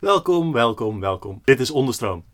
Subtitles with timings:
[0.00, 1.40] Welkom, welkom, welkom.
[1.44, 2.24] Dit is Onderstroom.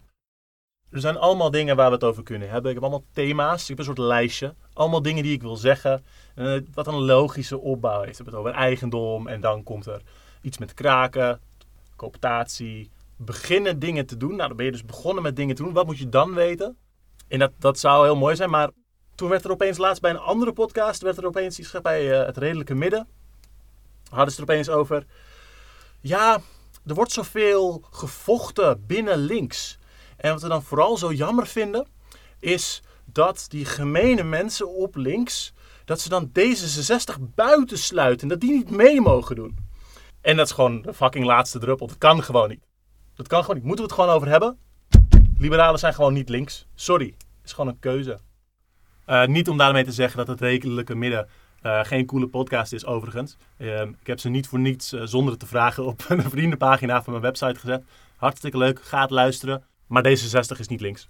[0.90, 2.70] Er zijn allemaal dingen waar we het over kunnen hebben.
[2.70, 3.62] Ik heb allemaal thema's.
[3.62, 4.54] Ik heb een soort lijstje.
[4.72, 6.04] Allemaal dingen die ik wil zeggen.
[6.36, 8.18] Uh, wat een logische opbouw heeft.
[8.18, 9.28] We hebben het over eigendom.
[9.28, 10.02] En dan komt er
[10.42, 11.40] iets met kraken.
[11.96, 12.90] Cooptatie.
[13.16, 14.36] Beginnen dingen te doen.
[14.36, 15.72] Nou, dan ben je dus begonnen met dingen te doen.
[15.72, 16.76] Wat moet je dan weten?
[17.28, 18.50] En dat, dat zou heel mooi zijn.
[18.50, 18.70] Maar
[19.14, 21.02] toen werd er opeens laatst bij een andere podcast.
[21.02, 23.08] werd er opeens iets bij uh, het redelijke midden.
[24.10, 25.06] Hadden ze er opeens over.
[26.00, 26.40] Ja,
[26.86, 29.78] er wordt zoveel gevochten binnen links.
[30.16, 31.86] En wat we dan vooral zo jammer vinden,
[32.38, 35.52] is dat die gemene mensen op links,
[35.84, 38.28] dat ze dan D66 buitensluiten.
[38.28, 39.58] Dat die niet mee mogen doen.
[40.20, 41.86] En dat is gewoon de fucking laatste druppel.
[41.86, 42.64] Dat kan gewoon niet.
[43.14, 43.64] Dat kan gewoon niet.
[43.64, 44.58] Moeten we het gewoon over hebben?
[45.38, 46.66] Liberalen zijn gewoon niet links.
[46.74, 47.06] Sorry.
[47.06, 48.20] Het is gewoon een keuze.
[49.06, 51.28] Uh, niet om daarmee te zeggen dat het redelijke midden
[51.66, 53.36] uh, geen coole podcast is overigens.
[53.56, 57.12] Uh, ik heb ze niet voor niets uh, zonder te vragen op een vriendenpagina van
[57.12, 57.84] mijn website gezet.
[58.16, 59.64] Hartstikke leuk, ga het luisteren.
[59.86, 61.08] Maar D66 is niet links.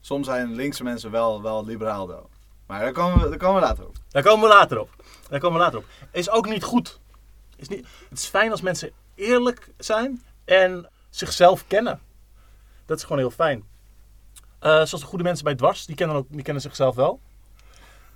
[0.00, 2.24] Soms zijn linkse mensen wel, wel liberaal, though.
[2.66, 3.96] Maar daar komen, we, daar komen we later op.
[4.08, 4.90] Daar komen we later op.
[5.28, 5.84] Daar komen we later op.
[6.10, 7.00] Is ook niet goed.
[7.56, 12.00] Is niet, het is fijn als mensen eerlijk zijn en zichzelf kennen.
[12.86, 13.64] Dat is gewoon heel fijn.
[14.62, 17.20] Uh, zoals de goede mensen bij Dwars, die kennen, ook, die kennen zichzelf wel.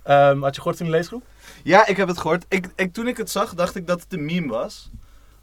[0.09, 1.23] Um, had je gehoord in de leesgroep?
[1.63, 2.45] Ja, ik heb het gehoord.
[2.47, 4.89] Ik, ik, toen ik het zag, dacht ik dat het een meme was.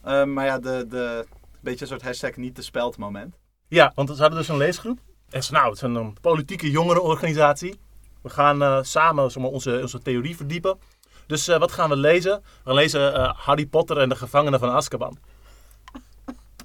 [0.06, 1.26] Um, maar ja, de, de,
[1.60, 3.36] beetje een soort hashtag niet te speld moment.
[3.68, 4.98] Ja, want ze hadden dus een leesgroep.
[5.30, 7.80] En ze, nou, het is een politieke jongerenorganisatie.
[8.22, 10.78] We gaan uh, samen zeg maar, onze, onze theorie verdiepen.
[11.26, 12.40] Dus uh, wat gaan we lezen?
[12.40, 15.18] We gaan lezen uh, Harry Potter en de gevangenen van Azkaban.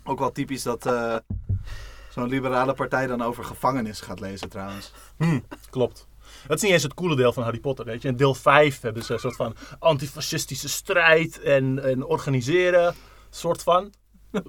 [0.03, 0.83] Ook wel typisch dat
[2.09, 4.91] zo'n liberale partij dan over gevangenis gaat lezen trouwens.
[5.17, 6.07] Hmm, klopt.
[6.47, 7.85] Dat is niet eens het coole deel van Harry Potter.
[7.85, 8.07] Weet je.
[8.07, 12.95] In deel 5 hebben ze een soort van antifascistische strijd en, en organiseren.
[13.29, 13.93] Soort van.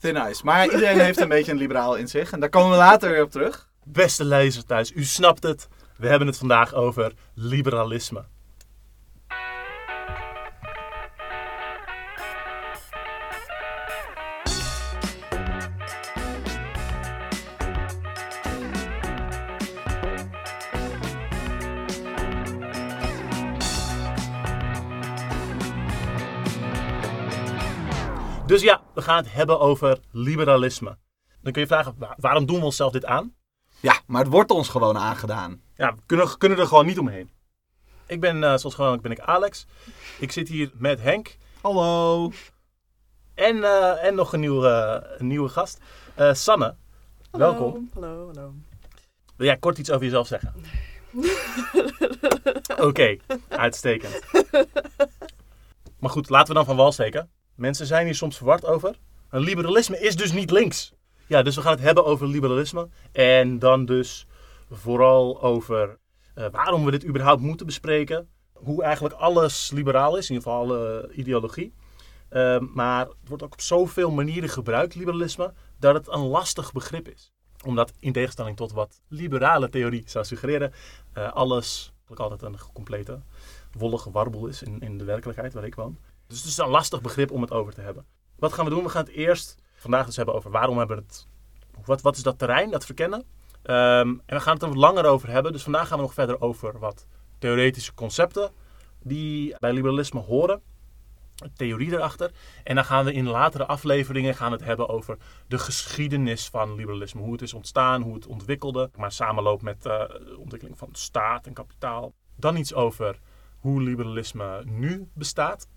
[0.00, 0.44] Thin nice.
[0.44, 2.32] Maar iedereen heeft een beetje een liberaal in zich.
[2.32, 3.68] En daar komen we later weer op terug.
[3.84, 5.68] Beste lezer thuis, u snapt het.
[5.96, 8.24] We hebben het vandaag over liberalisme.
[28.50, 30.98] Dus ja, we gaan het hebben over liberalisme.
[31.42, 33.34] Dan kun je vragen, waarom doen we onszelf dit aan?
[33.80, 35.62] Ja, maar het wordt ons gewoon aangedaan.
[35.76, 37.30] Ja, we kunnen, kunnen er gewoon niet omheen.
[38.06, 39.66] Ik ben, uh, zoals gewoonlijk ben ik Alex.
[40.18, 41.36] Ik zit hier met Henk.
[41.60, 42.30] Hallo.
[43.34, 45.80] En, uh, en nog een nieuwe, een nieuwe gast.
[46.18, 46.74] Uh, Sanne,
[47.30, 47.90] hallo, welkom.
[47.94, 48.54] Hallo, hallo.
[49.36, 50.54] Wil jij kort iets over jezelf zeggen?
[52.70, 54.20] Oké, okay, uitstekend.
[55.98, 57.30] Maar goed, laten we dan van wal steken.
[57.60, 58.98] Mensen zijn hier soms verward over.
[59.30, 60.92] Een liberalisme is dus niet links.
[61.26, 62.88] Ja, dus we gaan het hebben over liberalisme.
[63.12, 64.26] En dan dus
[64.70, 65.98] vooral over
[66.34, 68.28] uh, waarom we dit überhaupt moeten bespreken.
[68.52, 71.74] Hoe eigenlijk alles liberaal is, in ieder geval alle ideologie.
[72.30, 77.08] Uh, maar het wordt ook op zoveel manieren gebruikt, liberalisme, dat het een lastig begrip
[77.08, 77.32] is.
[77.64, 80.72] Omdat in tegenstelling tot wat liberale theorie zou suggereren,
[81.14, 83.20] uh, alles altijd een complete
[83.72, 85.98] wollige warboel is in, in de werkelijkheid waar ik woon.
[86.30, 88.06] Dus het is een lastig begrip om het over te hebben.
[88.36, 88.82] Wat gaan we doen?
[88.82, 91.26] We gaan het eerst vandaag dus hebben over waarom hebben we het.
[91.84, 93.18] Wat, wat is dat terrein, dat verkennen?
[93.62, 95.52] Um, en we gaan het er wat langer over hebben.
[95.52, 97.06] Dus vandaag gaan we nog verder over wat
[97.38, 98.50] theoretische concepten
[99.02, 100.62] die bij liberalisme horen.
[101.56, 102.30] Theorie erachter.
[102.64, 105.16] En dan gaan we in latere afleveringen gaan het hebben over
[105.46, 107.20] de geschiedenis van liberalisme.
[107.20, 108.90] Hoe het is ontstaan, hoe het ontwikkelde.
[108.96, 112.12] Maar samenloopt met uh, de ontwikkeling van staat en kapitaal.
[112.36, 113.18] Dan iets over
[113.58, 115.68] hoe liberalisme nu bestaat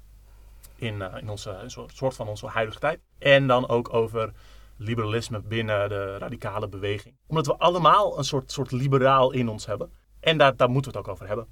[0.83, 1.55] in, uh, in onze
[1.93, 2.99] soort van onze huidige tijd.
[3.19, 4.31] En dan ook over
[4.77, 7.15] liberalisme binnen de radicale beweging.
[7.27, 9.91] Omdat we allemaal een soort, soort liberaal in ons hebben.
[10.19, 11.47] En daar, daar moeten we het ook over hebben.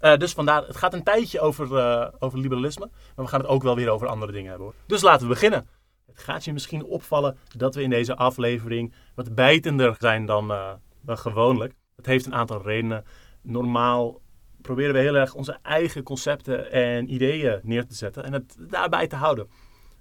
[0.00, 2.90] Uh, dus vandaar, het gaat een tijdje over, uh, over liberalisme.
[3.16, 4.76] Maar we gaan het ook wel weer over andere dingen hebben hoor.
[4.86, 5.68] Dus laten we beginnen.
[6.06, 10.52] Het gaat je misschien opvallen dat we in deze aflevering wat bijtender zijn dan,
[11.00, 11.74] dan gewoonlijk.
[11.96, 13.04] Dat heeft een aantal redenen.
[13.42, 14.20] Normaal
[14.64, 19.06] proberen we heel erg onze eigen concepten en ideeën neer te zetten en het daarbij
[19.06, 19.48] te houden.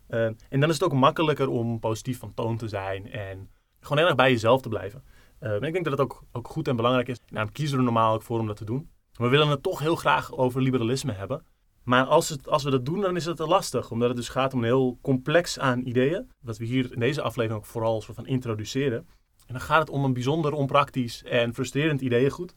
[0.10, 3.50] Uh, en dan is het ook makkelijker om positief van toon te zijn en
[3.80, 5.04] gewoon heel erg bij jezelf te blijven.
[5.40, 7.20] En ik denk dat het ook, ook goed en belangrijk is.
[7.28, 8.90] Nou, kiezen we er normaal ook voor om dat te doen.
[9.14, 11.46] We willen het toch heel graag over liberalisme hebben.
[11.84, 13.92] Maar als, het, als we dat doen, dan is het lastig.
[13.92, 16.32] Omdat het dus gaat om een heel complex aan ideeën.
[16.42, 19.08] Wat we hier in deze aflevering ook vooral soort van introduceren.
[19.48, 22.56] En dan gaat het om een bijzonder onpraktisch en frustrerend ideeëngoed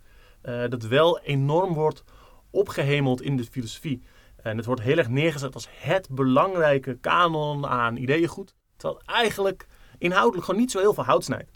[0.68, 2.04] dat wel enorm wordt
[2.50, 4.02] opgehemeld in de filosofie.
[4.42, 8.54] En het wordt heel erg neergezet als het belangrijke kanon aan ideeëngoed.
[8.76, 9.66] Terwijl eigenlijk
[9.98, 11.50] inhoudelijk gewoon niet zo heel veel hout snijdt.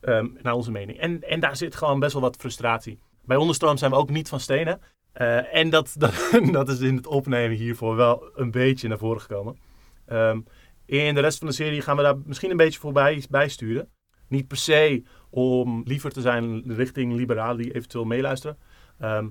[0.00, 0.98] ehm, naar onze mening.
[0.98, 2.98] En, en daar zit gewoon best wel wat frustratie.
[3.24, 4.80] Bij Onderstroom zijn we ook niet van stenen.
[5.12, 6.14] Eh, en dat, dat,
[6.52, 9.58] dat is in het opnemen hiervoor wel een beetje naar voren gekomen.
[10.06, 10.40] Ehm,
[10.86, 13.90] in de rest van de serie gaan we daar misschien een beetje voorbij bijsturen.
[14.28, 15.02] Niet per se
[15.36, 18.56] om liever te zijn richting liberalen die eventueel meeluisteren.
[18.98, 19.26] Ehm,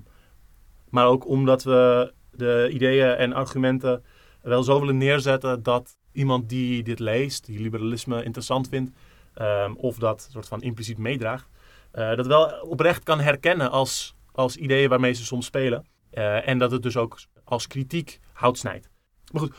[0.88, 4.04] maar ook omdat we de ideeën en argumenten
[4.42, 8.90] wel zo willen neerzetten dat iemand die dit leest, die liberalisme interessant vindt,
[9.34, 11.48] ehm, of dat soort van impliciet meedraagt,
[11.90, 15.86] eh, dat wel oprecht kan herkennen als, als ideeën waarmee ze soms spelen.
[16.10, 18.88] Eh, en dat het dus ook als kritiek hout snijdt.
[19.32, 19.54] Maar goed,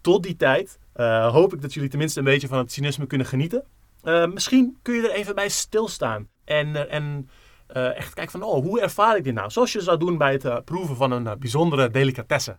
[0.00, 3.26] tot die tijd eh, hoop ik dat jullie tenminste een beetje van het cynisme kunnen
[3.26, 3.64] genieten.
[4.04, 6.28] Eh, misschien kun je er even bij stilstaan.
[6.44, 7.28] En, eh, en
[7.66, 9.50] eh, echt kijken van, oh, hoe ervaar ik dit nou?
[9.50, 12.58] Zoals je zou doen bij het proeven van een bijzondere delicatesse.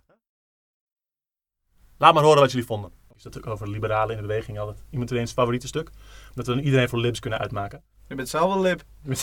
[1.98, 2.92] Laat maar horen wat jullie vonden.
[3.16, 5.90] Is dat ook over liberalen in de beweging altijd iemand ineens favoriete stuk?
[6.34, 7.84] Dat we dan iedereen voor libs kunnen uitmaken.
[8.08, 8.84] Je bent zelf wel lip.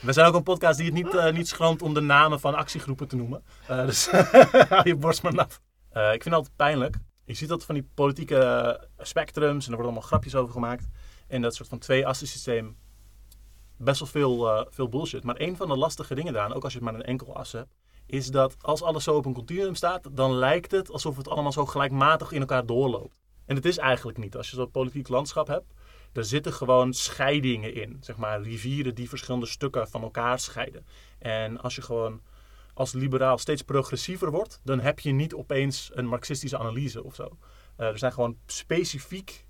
[0.00, 3.08] We zijn ook een podcast die het niet, niet schroomt om de namen van actiegroepen
[3.08, 3.42] te noemen.
[3.66, 4.10] Dus
[4.68, 5.60] hou je borst maar nat.
[5.90, 6.96] Ik vind het altijd pijnlijk.
[7.30, 10.88] Je ziet dat van die politieke spectrums en er worden allemaal grapjes over gemaakt.
[11.28, 12.76] En dat soort van twee-assen systeem.
[13.76, 15.24] Best wel veel, eh, veel bullshit.
[15.24, 17.52] Maar een van de lastige dingen daaraan, ook als je het maar een enkel as
[17.52, 17.74] hebt,
[18.06, 21.52] is dat als alles zo op een continuum staat, dan lijkt het alsof het allemaal
[21.52, 23.20] zo gelijkmatig in elkaar doorloopt.
[23.46, 24.36] En het is eigenlijk niet.
[24.36, 25.72] Als je zo'n politiek landschap hebt,
[26.12, 27.96] er zitten gewoon scheidingen in.
[28.00, 30.86] Zeg maar rivieren die verschillende stukken van elkaar scheiden.
[31.18, 32.20] En als je gewoon
[32.80, 37.38] als liberaal steeds progressiever wordt, dan heb je niet opeens een marxistische analyse of zo.
[37.76, 39.46] Eh, er zijn gewoon specifiek,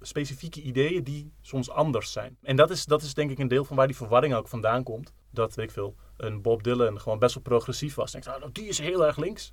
[0.00, 2.36] specifieke ideeën die soms anders zijn.
[2.42, 4.82] En dat is, dat is denk ik een deel van waar die verwarring ook vandaan
[4.82, 5.12] komt.
[5.30, 8.12] Dat, weet ik veel, een Bob Dylan gewoon best wel progressief was.
[8.12, 9.52] Denkt, nou, die is heel erg links.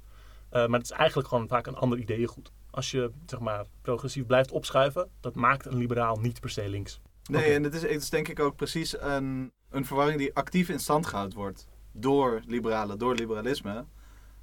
[0.50, 2.52] Eh, maar het is eigenlijk gewoon vaak een ander ideeëngoed.
[2.72, 7.02] Als je, zeg maar, progressief blijft opschuiven, dat maakt een liberaal niet per se links.
[7.30, 10.70] Nee, en het is, het is denk ik ook precies een, een verwarring die actief
[10.70, 11.68] in stand gehouden wordt.
[12.00, 13.86] Door liberalen, door liberalisme.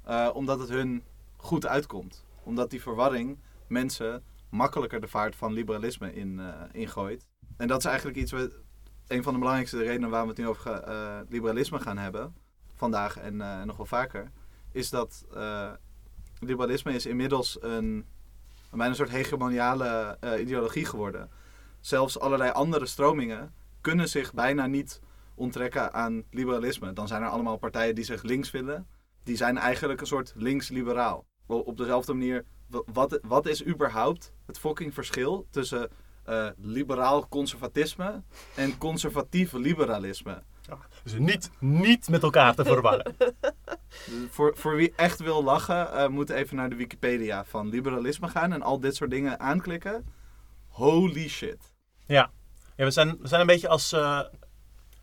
[0.03, 1.03] eh, omdat het hun
[1.35, 2.25] goed uitkomt.
[2.43, 3.37] Omdat die verwarring
[3.67, 7.27] mensen makkelijker de vaart van liberalisme in, eh, ingooit.
[7.57, 8.49] En dat is eigenlijk iets, wat,
[9.07, 12.35] een van de belangrijkste redenen waarom we het nu over eh, liberalisme gaan hebben.
[12.75, 14.31] Vandaag en nog wel vaker.
[14.71, 15.25] Is dat
[16.39, 18.05] liberalisme is inmiddels een,
[18.69, 21.29] bijna een soort hegemoniale ideologie geworden
[21.87, 25.01] zelfs allerlei andere stromingen kunnen zich bijna niet
[25.37, 26.93] onttrekken aan liberalisme.
[26.93, 28.87] Dan zijn er allemaal partijen die zich links willen.
[29.23, 31.25] Die zijn eigenlijk een soort links-liberaal.
[31.47, 35.89] Wel, Op dezelfde manier, wa- wat, wat is überhaupt het fucking verschil tussen
[36.23, 38.23] eh, liberaal conservatisme
[38.55, 40.43] en conservatief liberalisme?
[41.03, 43.15] Dus niet, niet met elkaar te verwarren.
[44.29, 48.53] Voor, voor wie echt wil lachen, eh, moet even naar de Wikipedia van liberalisme gaan
[48.53, 50.05] en al dit soort dingen aanklikken.
[50.67, 51.75] Holy shit.
[52.05, 52.31] Ja,
[52.75, 54.19] ja we, zijn, we zijn een beetje als eh,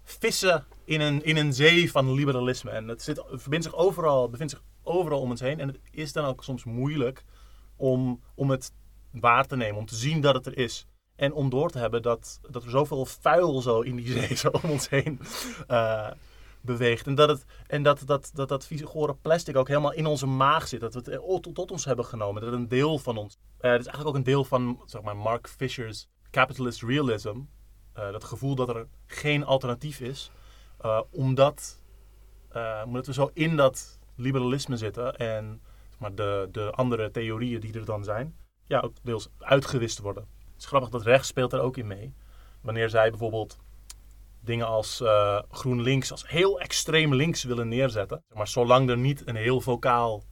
[0.05, 2.71] vissen in een, in een zee van liberalisme.
[2.71, 5.61] En het, zit, het zich overal, bevindt zich overal om ons heen.
[5.61, 7.25] En het is dan ook soms moeilijk
[7.77, 8.73] om, om het
[9.11, 10.87] waar te nemen, om te zien dat het er is.
[11.17, 14.49] En om door te hebben dat, dat er zoveel vuil zo in die zee zo
[14.49, 15.21] om ons heen
[15.67, 16.11] eh,
[16.61, 17.07] beweegt.
[17.07, 20.27] En dat het, en dat, dat, dat, dat vieze gore plastic ook helemaal in onze
[20.27, 20.81] maag zit.
[20.81, 22.43] Dat we het eh, tot, tot ons hebben genomen.
[22.43, 23.37] Dat het een deel van ons...
[23.59, 27.41] eh het is eigenlijk ook een deel van zeg maar, Mark Fisher's capitalist realism.
[27.95, 30.31] Eh, dat gevoel dat er geen alternatief is.
[30.79, 31.83] eh, omdat,
[32.49, 35.17] eh, omdat we zo in dat liberalisme zitten.
[35.17, 35.63] En
[35.99, 38.37] maar, de, de andere theorieën die er dan zijn.
[38.67, 40.27] Ja, ook deels uitgewist worden.
[40.53, 42.15] Het is grappig dat rechts speelt er ook in mee.
[42.61, 43.59] Wanneer zij bijvoorbeeld
[44.41, 48.25] dingen als eh, GroenLinks als heel extreem links willen neerzetten.
[48.35, 50.23] Maar zolang er niet een heel vocaal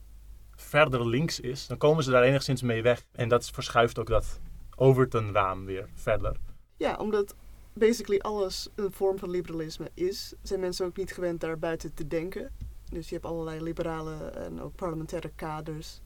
[0.55, 3.05] verder links is, dan komen ze daar enigszins mee weg.
[3.11, 4.39] En dat verschuift ook dat
[4.75, 6.35] Overton-raam weer verder.
[6.77, 7.35] Ja, omdat
[7.73, 12.07] basically alles een vorm van liberalisme is, zijn mensen ook niet gewend daar buiten te
[12.07, 12.51] denken.
[12.89, 16.01] Dus je hebt allerlei liberale en ook parlementaire kaders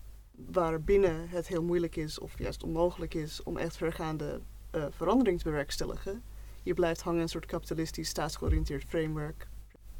[0.52, 5.44] waarbinnen het heel moeilijk is of juist onmogelijk is om echt vergaande eh, verandering te
[5.44, 6.24] bewerkstelligen.
[6.64, 9.48] Je blijft hangen in een soort kapitalistisch staatsgeoriënteerd framework.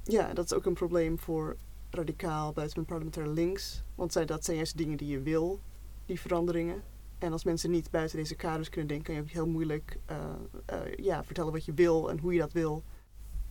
[0.04, 1.56] Ja, dat is ook een probleem voor
[1.90, 5.60] radicaal buiten parlementair links, want zij, dat zijn juist dingen die je wil,
[6.06, 6.84] die veranderingen.
[7.20, 10.18] En als mensen niet buiten deze kaders kunnen denken, kan je ook heel moeilijk eh,
[10.66, 12.84] eh, ja, vertellen wat je wil en hoe je dat wil.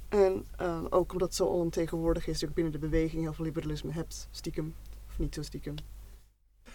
[0.08, 3.92] En eh, ook omdat het zo alomtegenwoordig is, dat binnen de beweging heel veel liberalisme
[3.92, 4.74] hebt, stiekem.
[5.08, 5.74] Of niet zo stiekem.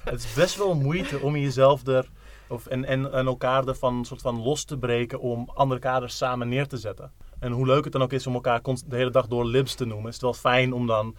[0.03, 2.11] Het is best wel moeite om jezelf er
[2.47, 6.49] of, en, en, en elkaar ervan soort van los te breken om andere kaders samen
[6.49, 7.11] neer te zetten.
[7.39, 9.85] En hoe leuk het dan ook is om elkaar de hele dag door libs te
[9.85, 11.15] noemen, is het wel fijn om dan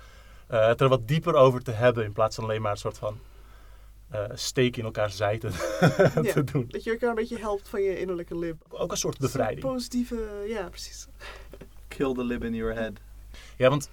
[0.47, 3.19] het er wat dieper over te hebben in plaats van alleen maar een soort van
[4.13, 5.49] eh steek in elkaar zij te,
[6.23, 6.33] Ja.
[6.33, 6.65] te doen.
[6.69, 8.63] Dat je elkaar een beetje helpt van je innerlijke lib.
[8.69, 9.61] Ook een soort bevrijding.
[9.61, 11.07] Positieve, ja, precies.
[11.89, 12.93] Kill the lib in your head.
[13.57, 13.91] Ja, want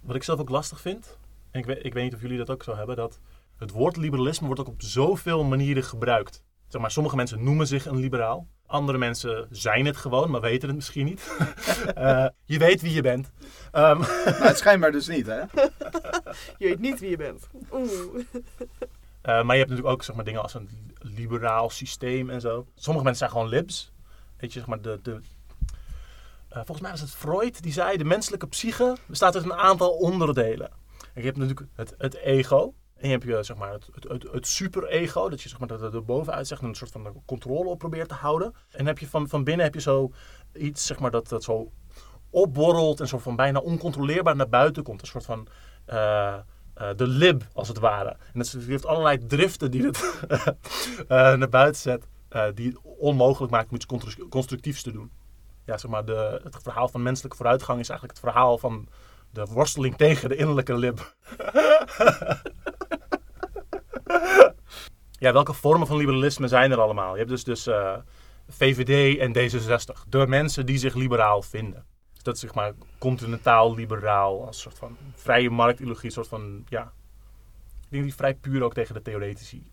[0.00, 1.18] wat ik zelf ook lastig vind,
[1.50, 3.18] en ik weet, ik weet niet of jullie dat ook zo hebben, dat
[3.56, 6.42] het woord liberalisme wordt ook op zoveel manieren gebruikt.
[6.68, 8.46] Zeg maar, sommige mensen noemen zich een liberaal.
[8.66, 11.22] Andere mensen zijn het gewoon, maar weten het misschien niet.
[11.94, 13.30] Eh, je weet wie je bent.
[13.72, 13.98] Ehm,
[14.38, 15.38] Maar het schijnbaar dus niet, hè?
[16.58, 17.48] Je weet niet wie je bent.
[17.72, 18.24] Oeh.
[19.22, 22.66] Eh, maar je hebt natuurlijk ook zeg maar, dingen als een liberaal systeem en zo.
[22.74, 23.92] Sommige mensen zijn gewoon libs.
[24.36, 25.20] Weet je, zeg maar, de, de,
[26.48, 29.90] eh, volgens mij was het Freud die zei: de menselijke psyche bestaat uit een aantal
[29.90, 30.70] onderdelen.
[31.00, 32.74] En je hebt natuurlijk het, het ego.
[32.96, 35.94] En je hebt je, zeg maar, het, het, het, superego, dat je zeg maar, dat
[35.94, 38.46] er bovenuit zegt en een soort van controle op probeert te houden.
[38.46, 40.12] En dan heb je van, van binnen heb je zo
[40.52, 41.72] iets zeg maar, dat, dat zo
[42.30, 45.00] opborrelt en zo van bijna oncontroleerbaar naar buiten komt.
[45.00, 45.48] Een soort van
[45.84, 46.38] eh,
[46.80, 48.16] eh, de lib, als het ware.
[48.32, 50.24] En die heeft allerlei driften die het
[51.08, 55.10] eh, naar buiten zet, eh, die het onmogelijk maakt om iets constru- constructiefs te doen.
[55.64, 58.88] Ja, zeg maar, de, het verhaal van menselijke vooruitgang is eigenlijk het verhaal van
[59.30, 60.98] de worsteling tegen de innerlijke lib.
[65.24, 67.12] ja, welke vormen van liberalisme zijn er allemaal?
[67.12, 67.68] Je hebt dus, dus
[68.48, 70.08] VVD en D66.
[70.08, 71.84] De mensen die zich liberaal vinden.
[72.20, 76.92] Dus dat is zeg maar continentaal liberaal, als soort van vrije marktideologie, soort van, ja.
[77.84, 79.70] Ik denk die vrij puur ook tegen de theoretici.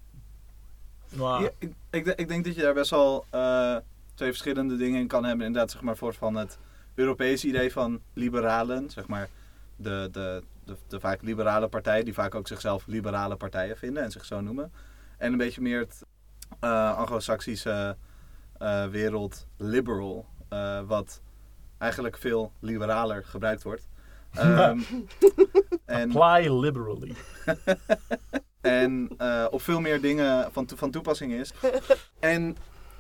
[1.60, 3.76] Ik, ik, de- ik denk dat je daar best wel eh,
[4.14, 5.46] twee verschillende dingen in kan hebben.
[5.46, 6.58] Inderdaad, zeg maar, voor van het
[6.96, 8.90] Europese idee van liberalen.
[8.90, 9.30] Zeg maar,
[9.76, 14.12] de, de, de, de vaak liberale partijen, die vaak ook zichzelf liberale partijen vinden en
[14.12, 14.72] zich zo noemen.
[15.18, 16.04] En een beetje meer het
[16.60, 17.98] eh, anglo-saxische
[18.58, 20.26] eh, wereld liberal,
[20.86, 21.22] wat
[21.78, 23.88] eigenlijk veel liberaler gebruikt wordt.
[24.34, 24.80] Ehm,
[25.86, 27.16] en, Apply liberally.
[28.62, 31.54] en eh, op veel meer dingen van, van toepassing is.
[32.20, 32.58] En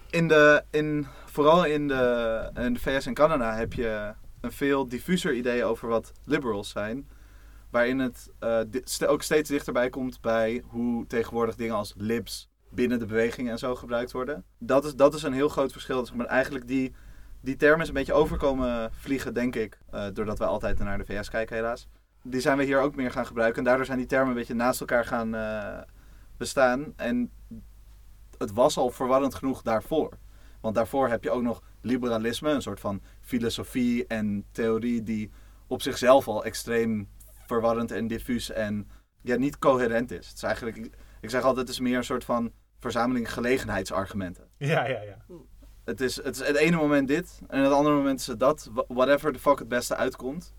[0.09, 4.87] in de, in, vooral in de, in de VS en Canada heb je een veel
[4.87, 7.09] diffuser idee over wat liberals zijn.
[7.69, 13.05] Waarin het eh, ook steeds dichterbij komt bij hoe tegenwoordig dingen als libs binnen de
[13.05, 14.43] beweging en zo gebruikt worden.
[14.59, 15.99] Dat is, dat is een heel groot verschil.
[16.01, 16.95] Dus, maar eigenlijk die,
[17.41, 19.77] die term is een beetje overkomen vliegen, denk ik.
[19.91, 21.87] eh, doordat we altijd naar de VS kijken, helaas.
[22.23, 23.57] Die zijn we hier ook meer gaan gebruiken.
[23.57, 25.77] En daardoor zijn die termen een beetje naast elkaar gaan eh,
[26.37, 26.93] bestaan.
[26.95, 27.31] En
[28.37, 30.17] het was al verwarrend genoeg daarvoor.
[30.61, 35.31] Want daarvoor heb je ook nog liberalisme, een soort van filosofie en theorie die
[35.67, 37.09] op zichzelf al extreem
[37.45, 38.89] verwarrend en diffuus en
[39.21, 40.27] ja, niet coherent is.
[40.27, 44.47] Het is eigenlijk, ik- ik zeg altijd, het is meer een soort van verzameling gelegenheidsargumenten.
[44.57, 45.17] Ja, ja, ja.
[45.87, 48.69] Het is, het is het ene moment dit en het andere moment is het dat.
[48.73, 50.53] Wha- Whatever the fuck het beste uitkomt.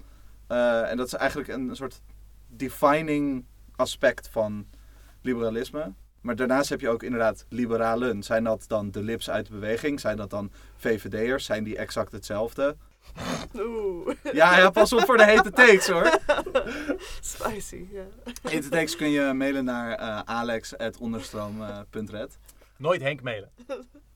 [0.46, 2.00] Eh, en dat is eigenlijk een soort
[2.46, 3.44] defining
[3.76, 4.66] aspect van
[5.22, 5.92] liberalisme.
[6.20, 8.22] Maar daarnaast heb je ook inderdaad liberalen.
[8.22, 10.00] Zijn dat dan de lips uit de beweging?
[10.00, 11.44] Zijn dat dan VVD'ers?
[11.44, 12.76] Zijn die exact hetzelfde?
[13.56, 14.14] Oeh.
[14.32, 16.18] Ja, ja, pas op voor de hete takes hoor.
[17.20, 18.02] Spicy, ja.
[18.42, 22.38] Hete takes kun je mailen naar eh alex.onderstroom.red.
[22.76, 23.50] Nooit Henk mailen.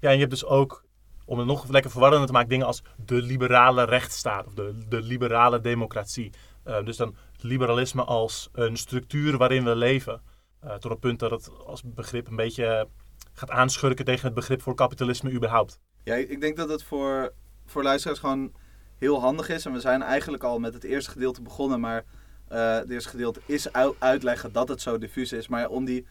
[0.00, 0.84] Ja, en je hebt dus ook,
[1.24, 5.02] om het nog lekker verwarrender te maken, dingen als de liberale rechtsstaat of de, de
[5.02, 6.32] liberale democratie.
[6.62, 10.22] Eh, dus dan liberalisme als een structuur waarin we leven.
[10.60, 12.88] Eh, tot het punt dat het als begrip een beetje
[13.32, 15.80] gaat aanschurken tegen het begrip voor kapitalisme überhaupt.
[16.04, 17.32] Ja, ik denk dat het voor,
[17.66, 18.52] voor luisteraars gewoon
[18.96, 19.66] heel handig is.
[19.66, 21.80] En we zijn eigenlijk al met het eerste gedeelte begonnen.
[21.80, 22.04] Maar
[22.48, 25.48] eh, het eerste gedeelte is uitleggen dat het zo diffuus is.
[25.48, 26.06] Maar om die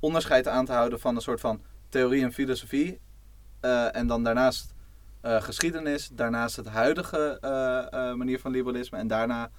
[0.00, 3.00] onderscheid aan te houden van een soort van theorie en filosofie.
[3.60, 4.74] Eh, en dan daarnaast
[5.20, 6.08] eh, geschiedenis.
[6.12, 8.98] Daarnaast het huidige eh, manier van liberalisme.
[8.98, 9.50] En daarna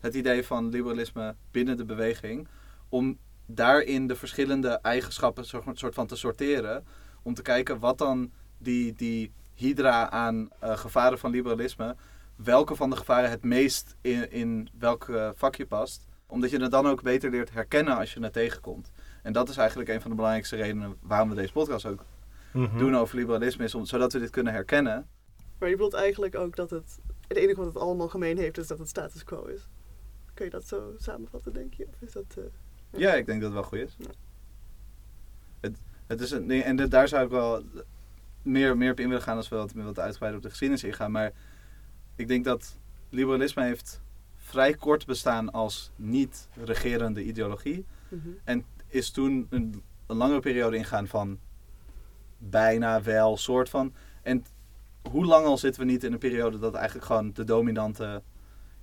[0.00, 2.48] het idee van liberalisme binnen de beweging.
[2.88, 5.44] Om daarin de verschillende eigenschappen
[5.74, 6.86] soort van te sorteren.
[7.22, 11.96] Om te kijken wat dan die, die hydra aan gevaren van liberalisme,
[12.36, 16.06] welke van de gevaren het meest in, in welk vakje past.
[16.26, 18.90] Omdat je het dan ook beter leert herkennen als je het tegenkomt.
[19.22, 22.04] En dat is eigenlijk een van de belangrijkste redenen waarom we deze podcast ook
[22.52, 22.78] Mhm.
[22.78, 25.06] doen over liberalisme, is om, zodat we dit kunnen herkennen.
[25.58, 26.98] Maar je bedoelt eigenlijk ook dat het...
[27.28, 29.68] Het enige wat het allemaal gemeen heeft is dat het status quo is.
[30.34, 31.86] Kun je dat zo samenvatten, denk je?
[31.94, 32.24] Of is dat...
[32.38, 32.44] eh,
[33.00, 33.96] Ja, ik denk dat het wel goed is.
[33.98, 34.10] Ja.
[35.60, 37.62] Het, het is een, en de- daar zou ik wel
[38.42, 41.10] meer, meer op in willen gaan als we wat, wat uitgebreider op de geschiedenis ingaan.
[41.10, 41.32] Maar
[42.16, 42.76] ik denk dat
[43.08, 44.00] liberalisme heeft
[44.36, 47.84] vrij kort bestaan als niet-regerende ideologie.
[48.08, 48.60] mhm.
[48.88, 51.38] Is toen een, een langere periode ingaan van
[52.50, 53.94] bijna wel, soort van.
[54.22, 54.44] En
[55.10, 58.22] hoe lang al zitten we niet in een periode dat eigenlijk gewoon de dominante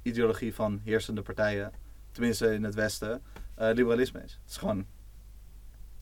[0.01, 1.71] ideologie van heersende partijen,
[2.11, 3.21] tenminste in het Westen,
[3.55, 4.31] eh, liberalisme is.
[4.41, 4.85] Het is gewoon...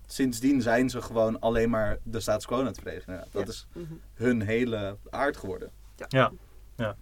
[0.09, 3.23] Sindsdien zijn ze gewoon alleen maar de status quo aan het verdedigen.
[3.31, 3.49] Dat Ja.
[3.49, 3.93] is Mhm.
[4.13, 5.71] hun hele aard geworden.
[5.95, 6.31] Ja,
[6.75, 6.95] ja.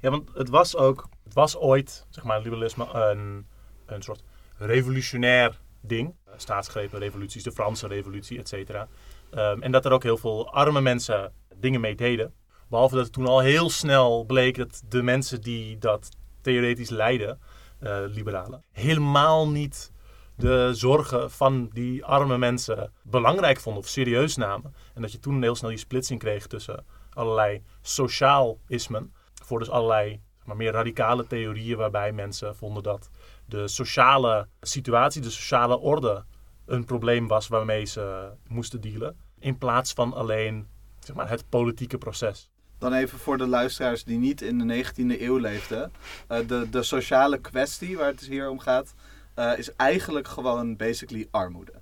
[0.00, 3.46] ja, want het was ook, het was ooit, zeg maar, liberalisme een,
[3.86, 4.22] een soort
[4.56, 6.14] revolutionair ding.
[6.24, 8.88] Eh, Staatsgrepen, revoluties, de Franse revolutie, et cetera.
[9.32, 12.34] Ehm, en dat er ook heel veel arme mensen dingen mee deden.
[12.68, 16.08] Behalve dat het toen al heel snel bleek dat de mensen die dat
[16.40, 17.40] theoretisch leidden,
[17.78, 19.92] eh, liberalen, helemaal niet
[20.36, 24.74] de zorgen van die arme mensen belangrijk vonden of serieus namen.
[24.94, 29.12] En dat je toen heel snel die splitsing kreeg tussen allerlei sociaalismen.
[29.42, 33.10] Voor dus allerlei maar, meer radicale theorieën waarbij mensen vonden dat
[33.46, 36.24] de sociale situatie, de sociale orde
[36.66, 39.16] een probleem was waarmee ze moesten dealen.
[39.42, 40.66] In plaats van alleen
[40.98, 42.50] zeg maar, het politieke proces.
[42.78, 45.92] Dan even voor de luisteraars die niet in de 19e eeuw leefden.
[46.28, 48.94] Eh, de, de sociale kwestie waar het dus hier om gaat,
[49.34, 51.72] eh, is eigenlijk gewoon basically armoede.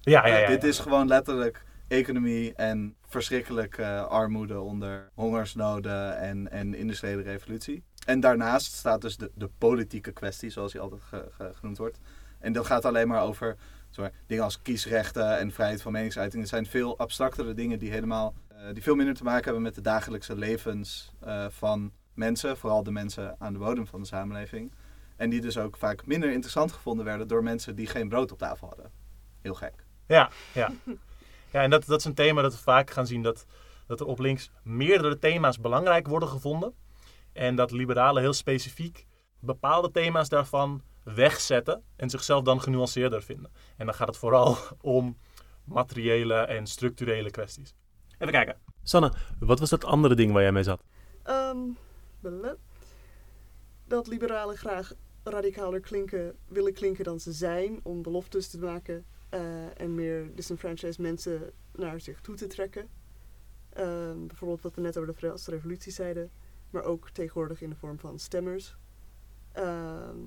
[0.00, 0.42] Ja, ja, ja.
[0.42, 0.68] Eh, dit ja.
[0.68, 7.82] is gewoon letterlijk economie en verschrikkelijk eh, armoede onder hongersnoden en, en industriële revolutie.
[8.06, 11.98] En daarnaast staat dus de, de politieke kwestie, zoals die altijd ge- ge- genoemd wordt.
[12.38, 13.56] En dat gaat alleen maar over
[14.26, 16.42] dingen als kiesrechten en vrijheid van meningsuiting.
[16.42, 18.34] Er zijn veel abstractere dingen die helemaal
[18.64, 22.82] eh, die veel minder te maken hebben met de dagelijkse levens eh, van mensen, vooral
[22.82, 24.72] de mensen aan de bodem van de samenleving.
[25.16, 28.38] En die dus ook vaak minder interessant gevonden werden door mensen die geen brood op
[28.38, 28.90] tafel hadden.
[29.40, 29.84] Heel gek.
[30.06, 30.70] Ja, ja.
[31.52, 33.46] ja en dat, dat is een thema dat we vaak gaan zien dat,
[33.86, 36.74] dat er op links meerdere thema's belangrijk worden gevonden.
[37.32, 39.06] En dat liberalen heel specifiek
[39.38, 43.50] bepaalde thema's daarvan wegzetten en zichzelf dan genuanceerder vinden.
[43.76, 45.16] En dan gaat het vooral om
[45.64, 47.74] materiële en structurele kwesties.
[48.18, 48.56] Even kijken.
[48.82, 50.82] Sanne, wat was dat andere ding waar jij mee zat?
[51.22, 51.58] Ehm,
[53.84, 54.92] dat liberalen graag
[55.22, 60.98] radicaler klinken, willen klinken dan ze zijn om beloftes te maken eh, en meer disenfranchised
[60.98, 62.88] mensen naar zich toe te trekken.
[63.68, 66.30] Ehm, bijvoorbeeld wat we net over de Franse revolutie zeiden,
[66.70, 68.76] maar ook tegenwoordig in de vorm van stemmers.
[69.52, 70.18] Ehm,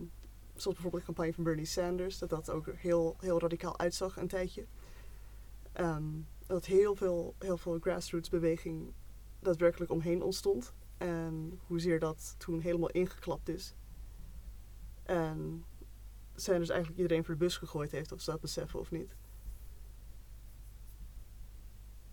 [0.61, 4.27] zoals bijvoorbeeld de campagne van Bernie Sanders, dat dat ook heel, heel radicaal uitzag een
[4.27, 4.65] tijdje.
[5.71, 6.03] Ehm,
[6.45, 8.93] dat heel veel, heel veel grassroots beweging
[9.39, 10.73] daadwerkelijk omheen ontstond.
[10.97, 13.75] En hoezeer dat toen helemaal ingeklapt is.
[15.03, 15.65] En
[16.35, 19.15] Sanders eigenlijk iedereen voor de bus gegooid heeft, of ze dat beseffen of niet.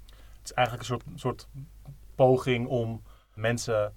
[0.09, 1.48] Het is eigenlijk een soort, soort
[2.14, 3.02] poging om
[3.35, 3.94] mensen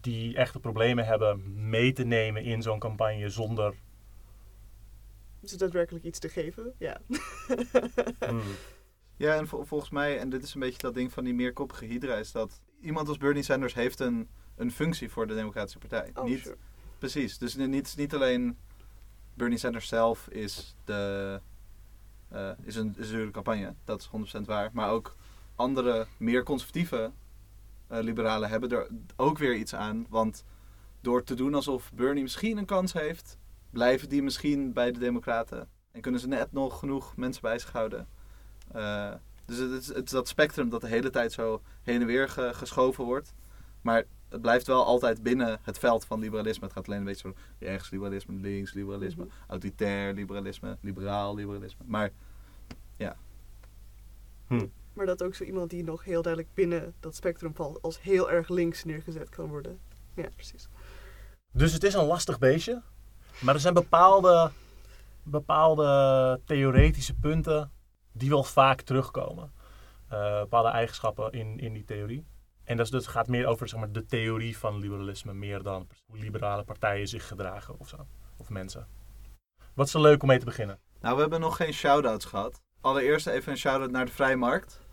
[0.00, 3.74] die echte problemen hebben mee te nemen in zo'n campagne zonder...
[5.44, 7.00] Ze daadwerkelijk iets te geven, ja.
[8.28, 8.40] Hmm,
[9.16, 11.84] Ja, en vol- volgens mij, en dit is een beetje dat ding van die meerkoppige
[11.84, 16.10] hydra, is dat iemand als Bernie Sanders heeft een, een functie voor de Democratische Partij.
[16.14, 16.56] Oh, niet, sure.
[16.98, 18.58] Precies, dus niet, niet alleen
[19.34, 21.40] Bernie Sanders zelf is, de,
[22.28, 25.16] eh, is, een, is een dure campagne, dat is 100% waar, maar ook
[25.56, 27.12] andere, meer conservatieve
[27.88, 30.44] liberalen hebben er ook weer iets aan, want
[31.00, 33.38] door te doen alsof Bernie misschien een kans heeft,
[33.70, 37.72] blijven die misschien bij de Democraten en kunnen ze net nog genoeg mensen bij zich
[37.72, 38.08] houden.
[38.72, 39.12] Eh,
[39.44, 42.28] dus het is, het is dat spectrum dat de hele tijd zo heen en weer
[42.28, 43.34] ge- geschoven wordt.
[43.80, 46.64] Maar het blijft wel altijd binnen het veld van liberalisme.
[46.64, 49.32] Het gaat alleen een beetje zo rechts liberalisme, links liberalisme, Mhm.
[49.46, 51.84] autoritair liberalisme, liberaal liberalisme.
[51.88, 52.10] Maar
[54.98, 58.30] Maar dat ook zo iemand die nog heel duidelijk binnen dat spectrum valt, als heel
[58.30, 59.80] erg links neergezet kan worden.
[60.14, 60.68] Ja, precies.
[61.52, 62.82] Dus het is een lastig beestje.
[63.40, 64.50] Maar er zijn bepaalde,
[65.22, 67.72] bepaalde theoretische punten
[68.12, 69.52] die wel vaak terugkomen.
[70.08, 72.26] Eh, bepaalde eigenschappen in, in die theorie.
[72.64, 75.88] En dat is, dus gaat meer over zeg maar, de theorie van liberalisme, meer dan
[76.06, 78.06] hoe liberale partijen zich gedragen of zo.
[78.36, 78.86] Of mensen.
[79.74, 80.78] Wat is er leuk om mee te beginnen?
[81.00, 82.60] nou, we hebben nog geen shout-outs gehad.
[82.80, 84.80] Allereerst even een shout-out naar de Vrije Markt.
[84.80, 84.87] Eh,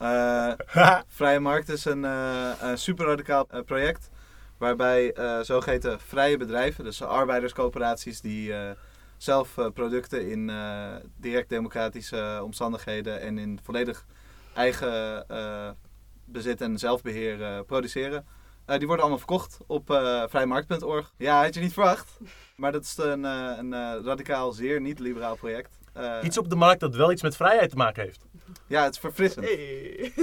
[1.16, 4.10] Vrije Markt is een, eh, een super radicaal eh, project.
[4.58, 8.70] Waarbij eh, zogeheten vrije bedrijven, dus arbeiderscoöperaties die eh,
[9.16, 14.06] zelf eh, producten in eh, direct democratische omstandigheden en in volledig
[14.54, 15.70] eigen eh,
[16.24, 18.26] bezit en zelfbeheer eh, produceren.
[18.64, 21.12] Eh, die worden allemaal verkocht op eh vrijmarkt.org.
[21.16, 22.18] Ja, had je niet verwacht.
[22.56, 25.78] Maar dat is een, eh, een eh, radicaal, zeer niet-liberaal project.
[25.92, 28.24] Eh, Iets op de markt dat wel iets met vrijheid te maken heeft.
[28.66, 29.46] Ja, het is verfrissend.
[29.46, 30.12] Hey.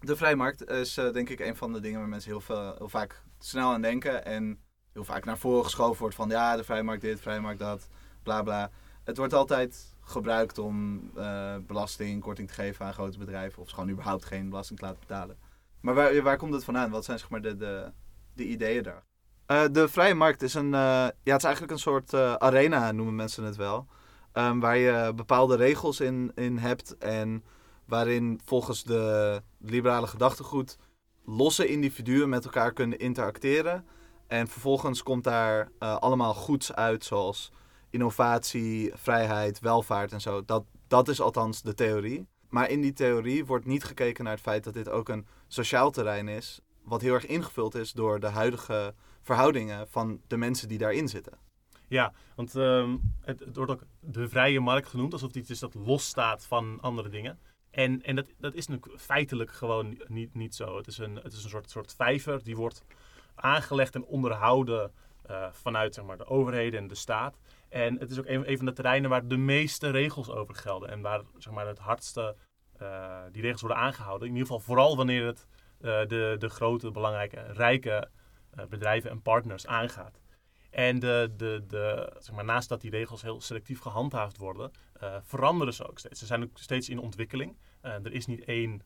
[0.00, 2.88] De vrijmarkt is eh, denk ik een van de dingen waar mensen heel, veel, heel
[2.88, 4.24] vaak snel aan denken.
[4.24, 4.60] En
[4.92, 7.88] heel vaak naar voren geschoven wordt van ja, de vrijmarkt dit, vrijmarkt dat,
[8.22, 8.70] bla bla.
[9.04, 13.62] Het wordt altijd gebruikt om eh belasting, korting te geven aan grote bedrijven.
[13.62, 15.38] Of ze gewoon überhaupt geen belasting te laten betalen.
[15.80, 16.90] Maar waar, waar komt het vandaan?
[16.90, 17.92] Wat zijn zeg maar de, de,
[18.34, 19.04] de ideeën daar?
[19.50, 22.92] Eh, de vrije markt is een, eh, ja, het is eigenlijk een soort eh, arena,
[22.92, 23.86] noemen mensen het wel.
[24.32, 27.44] Ehm, waar je bepaalde regels in, in hebt en
[27.84, 30.78] waarin volgens de liberale gedachtegoed
[31.24, 33.86] losse individuen met elkaar kunnen interacteren.
[34.26, 37.52] En vervolgens komt daar eh, allemaal goeds uit, zoals
[37.90, 40.44] innovatie, vrijheid, welvaart en zo.
[40.44, 42.26] Dat, dat is althans de theorie.
[42.48, 45.90] Maar in die theorie wordt niet gekeken naar het feit dat dit ook een sociaal
[45.90, 50.78] terrein is, wat heel erg ingevuld is door de huidige verhoudingen van de mensen die
[50.78, 51.49] daarin zitten.
[51.90, 55.74] Ja, want ehm, het, wordt ook de vrije markt genoemd, alsof het iets is dat
[55.74, 57.38] losstaat van andere dingen.
[57.70, 60.76] En, en dat, dat is natuurlijk feitelijk gewoon niet, niet zo.
[60.76, 62.84] Het is een, het is een soort, soort vijver die wordt
[63.34, 67.38] aangelegd en onderhouden eh, vanuit zeg maar, de overheden en de staat.
[67.68, 70.88] En het is ook een, een van de terreinen waar de meeste regels over gelden.
[70.88, 72.36] En waar zeg maar, het hardste
[72.78, 74.28] eh, die regels worden aangehouden.
[74.28, 75.46] In ieder geval vooral wanneer het
[75.80, 78.08] eh, de, de grote, belangrijke, rijke
[78.68, 80.19] bedrijven en partners aangaat.
[80.70, 85.16] En de, de, de, zeg maar, naast dat die regels heel selectief gehandhaafd worden, eh,
[85.22, 86.18] veranderen ze ook steeds.
[86.18, 87.56] Ze zijn ook steeds in ontwikkeling.
[87.80, 88.82] Eh, er is niet één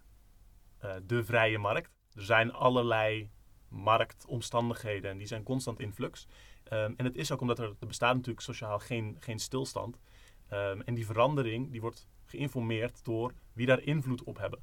[0.79, 1.90] eh, de vrije markt.
[2.12, 3.31] Er zijn allerlei
[3.68, 6.27] marktomstandigheden en die zijn constant in flux.
[6.64, 9.99] Ehm, en het is ook omdat er, er bestaat natuurlijk sociaal geen, geen stilstand.
[10.49, 14.62] Ehm, en die verandering die wordt geïnformeerd door wie daar invloed op hebben.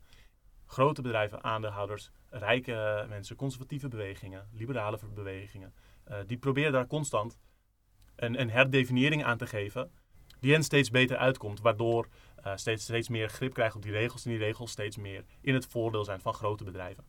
[0.65, 5.73] Grote bedrijven, aandeelhouders, rijke mensen, conservatieve bewegingen, liberale bewegingen.
[6.12, 7.38] Eh, die proberen daar constant
[8.15, 9.91] een, een aan te geven
[10.39, 11.62] die hen steeds beter uitkomt.
[11.62, 15.24] Waardoor eh, steeds, steeds meer grip krijgen op die regels en die regels steeds meer
[15.41, 17.04] in het voordeel zijn van grote bedrijven.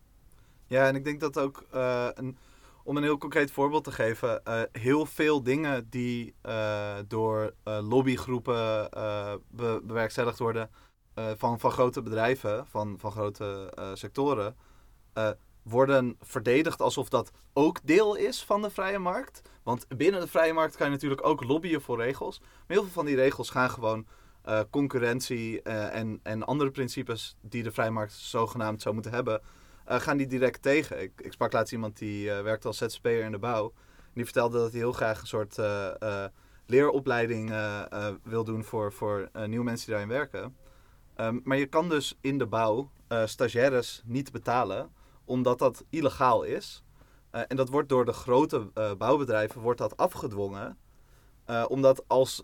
[0.67, 2.09] Ja, en ik denk dat ook, eh,
[2.85, 6.35] om een heel concreet voorbeeld te geven, heel veel dingen die
[7.07, 8.88] door lobbygroepen
[9.51, 10.71] be- bewerkstelligd worden
[11.15, 14.57] van, van grote bedrijven, van, van grote sectoren,
[15.62, 19.42] worden verdedigd alsof dat ook deel is van de vrije markt.
[19.62, 22.40] Want binnen de vrije markt kan je natuurlijk ook lobbyen voor regels.
[22.40, 24.07] Maar heel veel van die regels gaan gewoon
[24.42, 29.40] eh, concurrentie eh, en, en andere principes die de vrije markt zogenaamd zou moeten hebben,
[29.85, 31.03] eh, gaan die direct tegen.
[31.03, 33.72] Ik, ik sprak laatst iemand die werkte als ZZP'er in de bouw.
[34.14, 35.57] Die vertelde dat hij heel graag een soort
[36.66, 37.53] leeropleiding
[38.22, 40.57] wil doen voor, voor nieuwe mensen die daarin werken.
[41.14, 42.90] Ehm, maar je kan dus in de bouw
[43.25, 44.92] stagiaires niet betalen,
[45.25, 46.83] omdat dat illegaal is.
[47.31, 50.79] Eh, en dat wordt door de grote eh, bouwbedrijven wordt dat afgedwongen.
[51.45, 52.43] Eh, omdat als...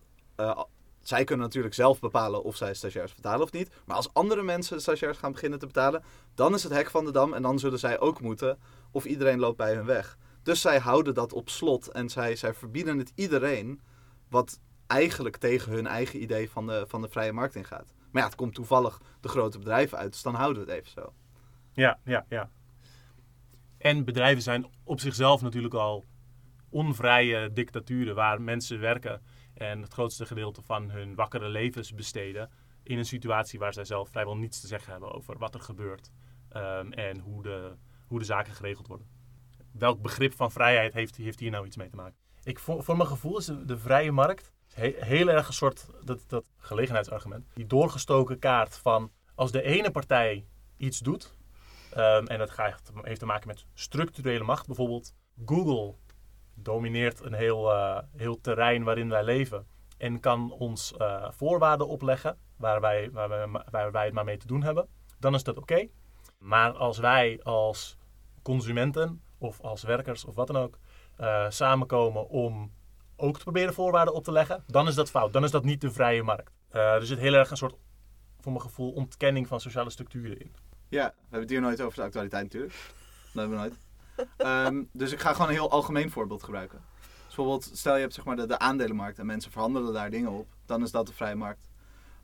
[1.00, 3.70] zij kunnen natuurlijk zelf bepalen of zij stagiairs betalen of niet.
[3.84, 6.02] Maar als andere mensen stagiairs gaan beginnen te betalen,
[6.34, 8.58] dan is het hek van de dam en dan zullen zij ook moeten.
[8.90, 10.18] Of iedereen loopt bij hun weg.
[10.42, 13.80] Dus zij houden dat op slot en zij, zij verbieden het iedereen.
[14.28, 17.94] Wat eigenlijk tegen hun eigen idee van de, van de vrije markt ingaat.
[18.10, 20.92] Maar ja, het komt toevallig de grote bedrijven uit, dus dan houden we het even
[20.92, 21.12] zo.
[21.72, 22.50] Ja, ja, ja.
[23.78, 26.04] En bedrijven zijn op zichzelf natuurlijk al
[26.70, 29.22] onvrije dictaturen waar mensen werken
[29.54, 32.50] en het grootste gedeelte van hun wakkere levens besteden
[32.82, 36.10] in een situatie waar zij zelf vrijwel niets te zeggen hebben over wat er gebeurt
[36.48, 39.06] ehm, en hoe de, hoe de zaken geregeld worden.
[39.72, 42.16] Welk begrip van vrijheid heeft, heeft hier nou iets mee te maken?
[42.42, 46.24] Ik, voor, voor mijn gevoel is de, vrije markt he- heel erg een soort dat,
[46.26, 47.46] dat gelegenheidsargument.
[47.54, 51.37] Die doorgestoken kaart van als de ene partij iets doet,
[51.90, 52.56] Ehm, en dat
[53.02, 54.66] heeft te maken met structurele macht.
[54.66, 55.14] Bijvoorbeeld
[55.46, 55.94] Google
[56.54, 59.66] domineert een heel, eh, heel terrein waarin wij leven.
[59.98, 64.36] En kan ons eh, voorwaarden opleggen waar wij, waar, wij, waar wij het maar mee
[64.36, 64.88] te doen hebben.
[65.18, 65.88] Dan is dat oké.
[66.38, 67.98] Maar als wij als
[68.42, 70.78] consumenten of als werkers of wat dan ook
[71.16, 72.72] eh, samenkomen om
[73.16, 75.32] ook te proberen voorwaarden op te leggen, dan is dat fout.
[75.32, 76.52] Dan is dat niet de vrije markt.
[76.70, 77.74] Er zit heel erg een soort,
[78.40, 80.54] voor mijn gevoel, ontkenning van sociale structuren in.
[80.88, 82.74] Ja, we hebben het hier nooit over de actualiteit natuurlijk.
[83.32, 83.78] Dat hebben we nooit.
[84.36, 86.84] Ehm, dus ik ga gewoon een heel algemeen voorbeeld gebruiken.
[87.00, 90.30] Dus bijvoorbeeld, stel je hebt zeg maar de, de aandelenmarkt en mensen verhandelen daar dingen
[90.30, 90.46] op.
[90.66, 91.68] Dan is dat de vrije markt.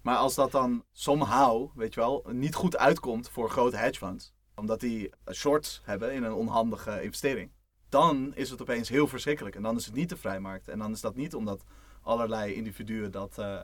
[0.02, 4.34] Maar als dat dan somehow, weet je wel, niet goed uitkomt voor grote hedgefunds.
[4.54, 7.50] Omdat die shorts hebben in een onhandige investering.
[7.88, 9.56] Dan is het opeens heel verschrikkelijk.
[9.56, 10.68] En dan is het niet de vrije markt.
[10.68, 11.64] En dan is dat niet omdat
[12.02, 13.60] allerlei individuen dat eh,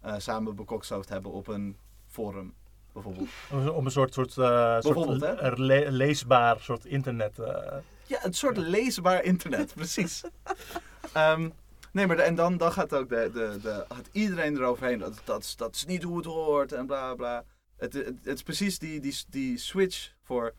[0.00, 2.54] eh, samen bekokstoofd hebben op een forum,
[3.02, 3.74] bijvoorbeeld.
[3.74, 7.38] Om een soort, soort, eh, soort le- leesbaar soort internet.
[7.38, 10.22] eh, Ja, een soort leesbaar internet, precies.
[11.12, 11.48] Ehm,
[11.92, 14.98] nee, maar de- en dan, dan gaat ook de, de, de, gaat iedereen eroverheen.
[14.98, 17.44] Dat, dat, dat is niet hoe het hoort en bla bla.
[17.76, 20.52] Het, het, het is precies die, die, die switch voor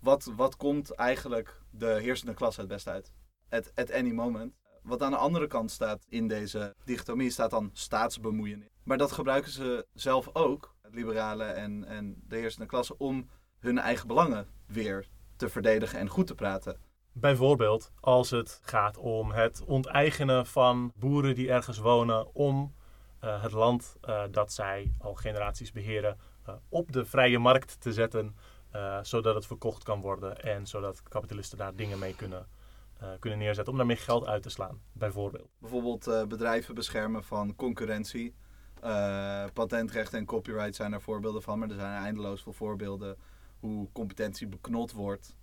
[0.00, 3.10] wat, wat komt eigenlijk de heersende klasse het best uit.
[3.50, 4.52] At, at any moment.
[4.82, 8.66] Wat aan de andere kant staat in deze dichotomie staat dan staatsbemoeienis.
[8.82, 13.28] Maar dat gebruiken ze zelf ook, liberalen en, en de heersende klasse, om
[13.58, 16.76] hun eigen belangen weer te verdedigen en goed te praten.
[17.12, 22.74] Bijvoorbeeld als het gaat om het onteigenen van boeren die ergens wonen om
[23.22, 27.92] eh, het land eh, dat zij al generaties beheren eh, op de vrije markt te
[27.92, 28.36] zetten,
[29.02, 32.46] zodat het verkocht kan worden en zodat kapitalisten daar dingen mee kunnen,
[33.18, 35.48] kunnen neerzetten om daarmee geld uit te slaan, bijvoorbeeld.
[35.58, 38.34] Bijvoorbeeld bedrijven beschermen van concurrentie.
[38.82, 43.16] Eh, patentrechten en copyright zijn daar voorbeelden van, maar er zijn eindeloos veel voorbeelden
[43.60, 45.36] hoe competentie beknot wordt.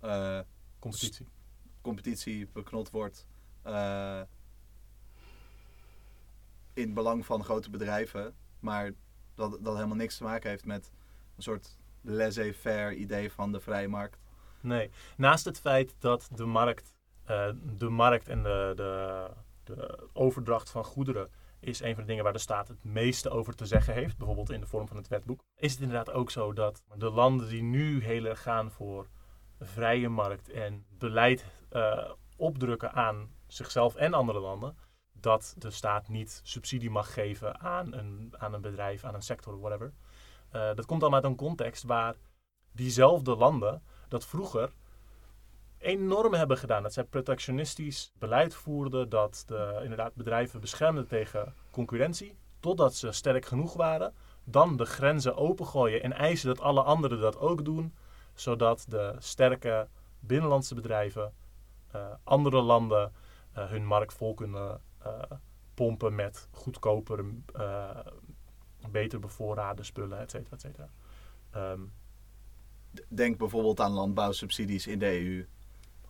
[0.00, 0.40] eh,
[0.78, 1.26] Competitie.
[1.80, 3.26] competitie beknot wordt
[3.62, 4.20] eh,
[6.72, 8.92] in belang van grote bedrijven, maar
[9.34, 10.90] dat, dat helemaal niks te maken heeft met
[11.36, 14.18] een soort laissez-faire idee van de vrije markt.
[14.60, 16.94] Nee, naast het feit dat de markt,
[17.76, 19.30] de markt en de, de,
[19.64, 21.30] de overdracht van goederen
[21.62, 24.50] is een van de dingen waar de staat het meeste over te zeggen heeft, bijvoorbeeld
[24.50, 27.62] in de vorm van het wetboek, is het inderdaad ook zo dat de landen die
[27.62, 29.08] nu heel erg gaan voor
[29.60, 34.76] vrije markt en beleid eh, opdrukken aan zichzelf en andere landen,
[35.12, 39.60] dat de staat niet subsidie mag geven aan een, aan een bedrijf, aan een sector,
[39.60, 39.92] whatever.
[40.50, 42.16] Eh, dat komt allemaal uit een context waar
[42.72, 44.72] diezelfde landen dat vroeger
[45.82, 46.82] enorm hebben gedaan.
[46.82, 53.46] Dat zij protectionistisch beleid voerden, dat de, inderdaad bedrijven beschermden tegen concurrentie, totdat ze sterk
[53.46, 54.14] genoeg waren.
[54.44, 57.94] Dan de grenzen opengooien en eisen dat alle anderen dat ook doen,
[58.34, 59.88] zodat de sterke
[60.20, 61.32] binnenlandse bedrijven
[61.90, 63.12] eh, andere landen
[63.52, 65.22] eh, hun markt vol kunnen eh,
[65.74, 67.24] pompen met goedkoper,
[68.90, 70.88] beter bevoorrade spullen, et cetera, et cetera.
[71.50, 71.80] Ehm,
[73.08, 75.46] Denk bijvoorbeeld aan landbouwsubsidies in de EU,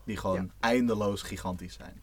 [0.05, 2.03] die gewoon eindeloos gigantisch zijn.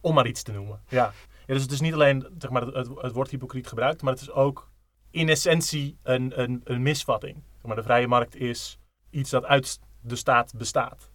[0.00, 0.80] Om maar iets te noemen.
[0.88, 1.12] Ja.
[1.46, 4.22] ja dus het is niet alleen zeg maar, het, het, woord hypocriet gebruikt, maar het
[4.22, 4.70] is ook
[5.10, 7.34] in essentie een, een, een misvatting.
[7.34, 8.78] Zeg maar, de vrije markt is
[9.10, 11.10] iets dat uit de staat bestaat.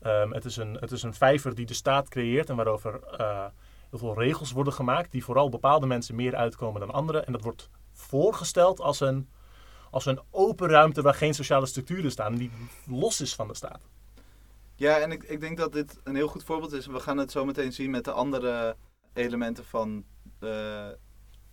[0.00, 3.46] Ehm, het, is een, het is een vijver die de staat creëert en waarover eh,
[3.90, 7.26] heel veel regels worden gemaakt, die vooral bepaalde mensen meer uitkomen dan anderen.
[7.26, 9.28] En dat wordt voorgesteld als een,
[9.90, 12.50] als een open ruimte waar geen sociale structuren staan, die
[12.86, 13.88] los is van de staat.
[14.82, 16.86] Ja, en ik, ik denk dat dit een heel goed voorbeeld is.
[16.86, 18.76] We gaan het zo meteen zien met de andere
[19.12, 20.04] elementen van
[20.38, 20.98] de,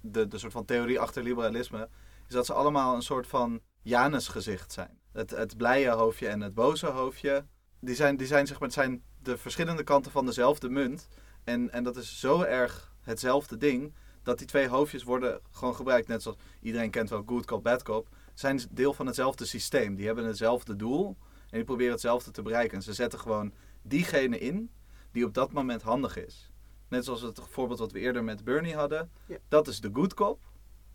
[0.02, 1.90] de, de soort van theorie achter liberalisme.
[2.28, 5.00] Is dat ze allemaal een soort van Janusgezicht zijn.
[5.12, 7.46] Het, het blije hoofdje en het boze hoofdje.
[7.80, 11.08] Die zijn, die zijn, zeg maar, zijn de verschillende kanten van dezelfde munt.
[11.44, 13.94] En, en dat is zo erg hetzelfde ding.
[14.24, 16.08] Dat die twee hoofdjes worden gewoon gebruikt.
[16.08, 18.08] Net zoals iedereen kent wel good cop, bad cop.
[18.34, 19.96] Zijn deel van hetzelfde systeem.
[19.96, 21.18] Die hebben hetzelfde doel.
[21.50, 22.78] En die proberen hetzelfde te bereiken.
[22.78, 24.72] En ze zetten gewoon diegene in
[25.12, 26.52] die op dat moment handig is.
[26.88, 29.12] Net zoals het voorbeeld wat we eerder met Bernie hadden.
[29.26, 29.38] Ja.
[29.48, 30.40] Dat is de good cop.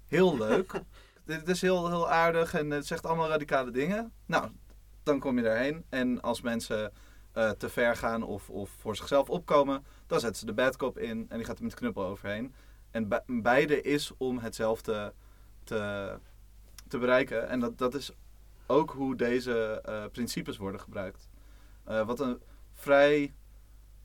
[0.07, 0.83] Heel leuk.
[1.25, 4.12] Dit is heel, heel aardig en het zegt allemaal radicale dingen.
[4.27, 4.51] Nou,
[5.03, 5.85] dan kom je daarheen.
[5.88, 6.93] En als mensen
[7.33, 10.99] eh, te ver gaan of, of voor zichzelf opkomen, dan zetten ze de bad cop
[10.99, 12.55] in en die gaat er met de knuppel overheen.
[12.90, 15.12] En be- beide is om hetzelfde
[15.64, 16.14] te,
[16.88, 17.49] te bereiken.
[17.49, 18.12] En dat, dat is
[18.66, 21.29] ook hoe deze eh, principes worden gebruikt.
[21.85, 22.40] Eh, wat een
[22.72, 23.35] vrij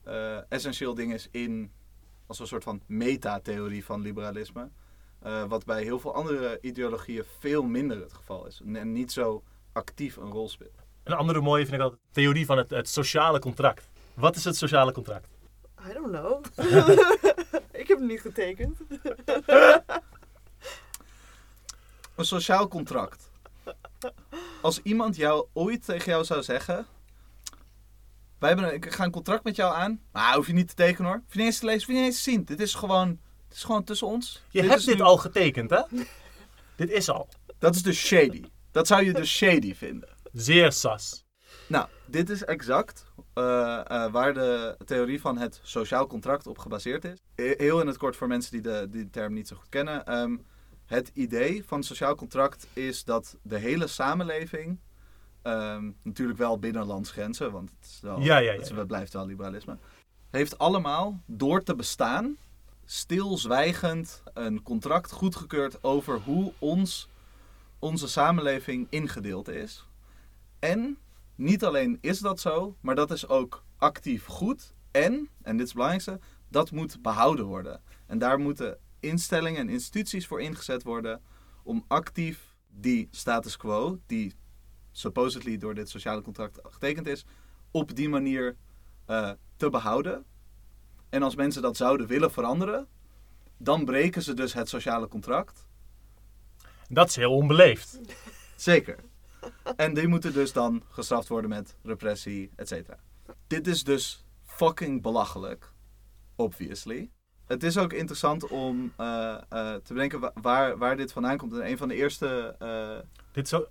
[0.04, 1.72] eh, essentieel ding is in
[2.26, 4.70] als een soort van metatheorie van liberalisme.
[5.20, 8.62] Eh, wat bij heel veel andere ideologieën veel minder het geval is.
[8.74, 9.42] En, niet zo
[9.72, 10.84] actief een rol speelt.
[11.02, 13.88] Een andere mooie vind ik altijd de theorie van het, het sociale contract.
[14.14, 15.28] Wat is het sociale contract?
[15.88, 16.44] I don't know.
[17.80, 18.78] ik heb hem niet getekend.
[22.16, 23.30] Een sociaal contract.
[24.60, 26.86] Als iemand jou ooit tegen jou zou zeggen...
[28.38, 30.00] Wij hebben ik ga een contract met jou aan.
[30.12, 31.20] Maar hoef je niet te tekenen hoor.
[31.24, 32.44] Hoef je niet eens te lezen, hoef je niet eens te zien.
[32.44, 33.08] Dit is gewoon,
[33.48, 34.42] dit is gewoon tussen ons.
[34.50, 35.80] Je Dit hebt dit nu- al getekend, hè?
[36.76, 37.28] dit is al.
[37.58, 38.42] Dat is dus shady.
[38.70, 40.08] Dat zou je dus shady vinden.
[40.32, 41.24] Zeer sas.
[41.66, 47.04] Nou, dit is exact eh, eh, waar de theorie van het sociaal contract op gebaseerd
[47.04, 47.18] is.
[47.34, 49.68] He- Heel in het kort voor mensen die de, die de term niet zo goed
[49.68, 50.06] kennen.
[50.06, 50.36] Ehm,
[50.90, 54.78] het idee van sociaal contract is dat de hele samenleving,
[55.42, 58.74] ehm, natuurlijk wel binnen landsgrenzen, want het, is wel, Ja, ja, ja, het is- ja.
[58.74, 59.76] het blijft wel liberalisme,
[60.30, 62.36] heeft allemaal door te bestaan
[62.84, 67.08] stilzwijgend een contract goedgekeurd over hoe ons,
[67.78, 69.86] onze samenleving ingedeeld is.
[70.58, 70.98] En
[71.34, 74.72] niet alleen is dat zo, maar dat is ook actief goed.
[74.90, 77.80] En, en dit is het belangrijkste, dat moet behouden worden.
[78.06, 81.22] En daar moeten instellingen en instituties voor ingezet worden
[81.62, 84.34] om actief die status quo, die
[84.92, 87.24] supposedly door dit sociale contract getekend is,
[87.70, 88.56] op die manier
[89.06, 90.24] eh, te behouden.
[91.08, 92.88] En als mensen dat zouden willen veranderen,
[93.56, 95.66] dan breken ze dus het sociale contract.
[96.88, 98.00] Dat is heel onbeleefd.
[98.56, 98.98] Zeker.
[99.76, 102.98] En die moeten dus dan gestraft worden met repressie, et cetera.
[103.46, 105.72] dit is dus fucking belachelijk.
[106.36, 107.10] Obviously.
[107.50, 111.52] Het is ook interessant om eh, eh, te bedenken wa- waar, waar dit vandaan komt.
[111.52, 112.56] En een van de eerste...
[112.58, 112.98] eh,
[113.32, 113.68] Dit is ook,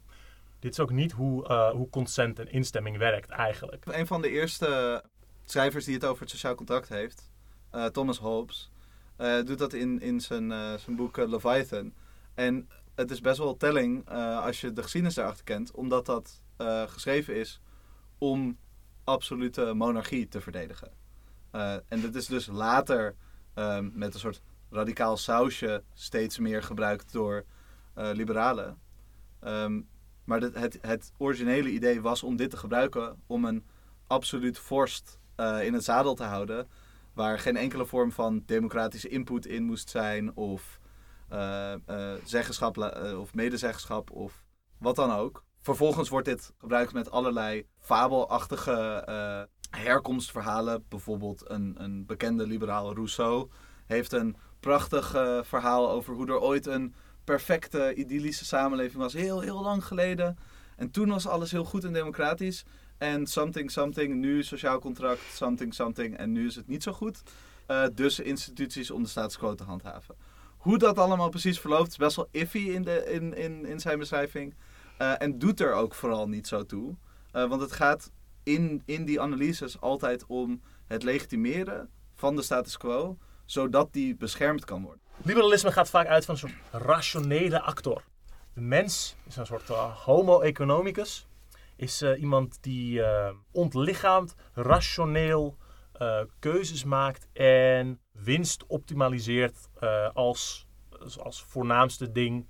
[0.60, 3.86] dit is ook niet hoe, hoe consent en instemming werkt eigenlijk.
[3.86, 5.04] Een van de eerste
[5.46, 7.30] schrijvers die het over het sociaal contract heeft,
[7.92, 8.72] Thomas Hobbes,
[9.46, 11.94] doet dat in, in zijn, zijn boek Leviathan.
[12.34, 14.10] En het is best wel telling
[14.44, 16.42] als je de geschiedenis daarachter kent, omdat dat
[16.88, 17.62] geschreven is
[18.18, 18.58] om
[19.04, 20.92] absolute monarchie te verdedigen.
[21.88, 23.16] En dit is dus later
[23.60, 27.46] ehm, met een soort radicaal sausje steeds meer gebruikt door
[27.94, 28.80] eh, liberalen.
[29.40, 29.82] Ehm,
[30.24, 33.64] maar dit- het, het originele idee was om dit te gebruiken om een
[34.08, 36.68] absoluut vorst eh, in het zadel te houden.
[37.14, 40.36] Waar geen enkele vorm van democratische input in moest zijn.
[40.36, 40.80] Of
[41.30, 41.74] eh,
[42.26, 42.78] zeggenschap
[43.18, 44.44] of medezeggenschap of
[44.78, 45.44] wat dan ook.
[45.62, 49.04] Vervolgens wordt dit gebruikt met allerlei fabelachtige
[49.70, 50.84] herkomstverhalen.
[50.90, 53.50] Bijvoorbeeld een, een bekende liberaal Rousseau
[53.86, 59.14] heeft een prachtig eh, verhaal over hoe er ooit een perfecte, idyllische samenleving was.
[59.14, 60.38] Heel, heel lang geleden.
[60.76, 62.66] En toen was alles heel goed en democratisch.
[62.98, 66.18] En something, something, nu sociaal contract, something, something.
[66.18, 67.22] En nu is het niet zo goed.
[67.66, 70.16] Eh, dus instituties om de status te handhaven.
[70.58, 74.00] Hoe dat allemaal precies verloopt is best wel iffy in, de, in, in, in zijn
[74.00, 74.56] beschrijving.
[74.98, 76.96] Eh, en doet er ook vooral niet zo toe.
[77.32, 78.12] Want het gaat
[78.44, 83.18] in, in die analyses altijd om het legitimeren van de status quo.
[83.46, 85.02] Zodat die beschermd kan worden.
[85.24, 88.04] Liberalisme gaat vaak uit van een soort rationele actor.
[88.54, 91.28] De mens is een soort eh, homo economicus.
[91.76, 95.58] Is eh, iemand die eh, ontlichaamt, rationeel
[96.40, 99.70] keuzes maakt en winst optimaliseert
[100.14, 100.68] als,
[101.18, 102.48] als voornaamste ding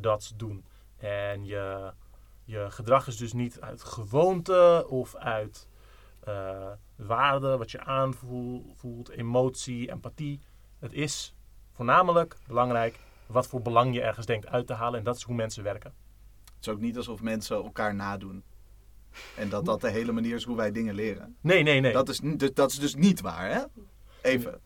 [0.00, 0.64] dat ze doen.
[0.96, 1.92] En je,
[2.46, 5.68] je gedrag is dus niet uit gewoonte of uit
[6.20, 10.40] eh, waarde, wat je aanvoelt, emotie, empathie.
[10.78, 11.34] Het is
[11.72, 14.98] voornamelijk belangrijk wat voor belang je ergens denkt uit te halen.
[14.98, 15.94] En dat is hoe mensen werken.
[16.44, 18.44] Het is ook niet alsof mensen elkaar nadoen.
[19.36, 21.36] En dat dat de hele manier is hoe wij dingen leren.
[21.40, 21.92] Nee, nee, nee.
[21.92, 23.62] Dat, is, niet- dat is dus niet waar, hè?
[24.22, 24.60] Even.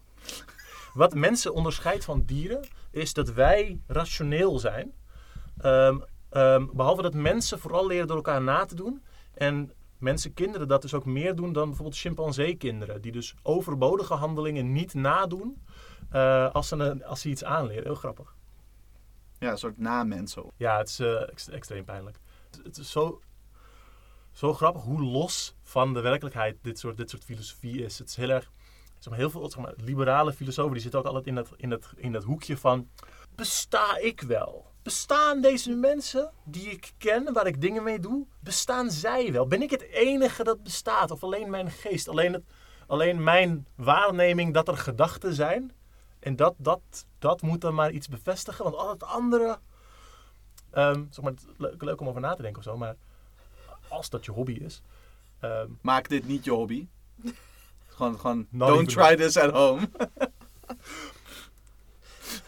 [0.94, 4.92] Wat mensen onderscheidt van dieren is dat wij rationeel zijn.
[5.58, 5.98] Ehm,
[6.30, 9.02] ehm, behalve dat mensen vooral leren door elkaar na te doen.
[9.34, 13.00] En mensen, kinderen, dat dus ook meer doen dan bijvoorbeeld chimpansee-kinderen.
[13.02, 15.62] Die dus overbodige handelingen niet nadoen
[16.10, 17.82] eh, als, ze, een- als ze iets aanleren.
[17.84, 18.34] Heel grappig.
[19.38, 20.44] Ja, een soort na-mensen.
[20.56, 22.18] Ja, het is eh, ex- extreem pijnlijk.
[22.50, 23.20] Het, het is zo,
[24.32, 27.98] zo grappig hoe los van de werkelijkheid dit soort, dit soort filosofie is.
[27.98, 28.50] Het is heel erg...
[28.98, 31.70] Zeg maar, heel veel zeg maar, liberale filosofen die zitten ook altijd in dat, in,
[31.70, 32.88] dat, in dat hoekje van...
[33.34, 34.69] Besta ik wel?
[34.82, 39.46] Bestaan deze mensen die ik ken, waar ik dingen mee doe, bestaan zij wel?
[39.46, 41.10] Ben ik het enige dat bestaat?
[41.10, 42.08] Of alleen mijn geest?
[42.08, 42.42] Alleen, het,
[42.86, 45.72] alleen mijn waarneming dat er gedachten zijn?
[46.18, 49.58] En dat, dat, dat moet dan maar iets bevestigen, want al het andere...
[50.70, 52.96] Ehm, zeg maar, leuk, leuk om over na te denken of zo, maar
[53.88, 54.82] als dat je hobby is...
[55.40, 56.86] ehm, Maak dit niet je hobby.
[57.88, 59.90] gewoon, gewoon Not don't try this at home.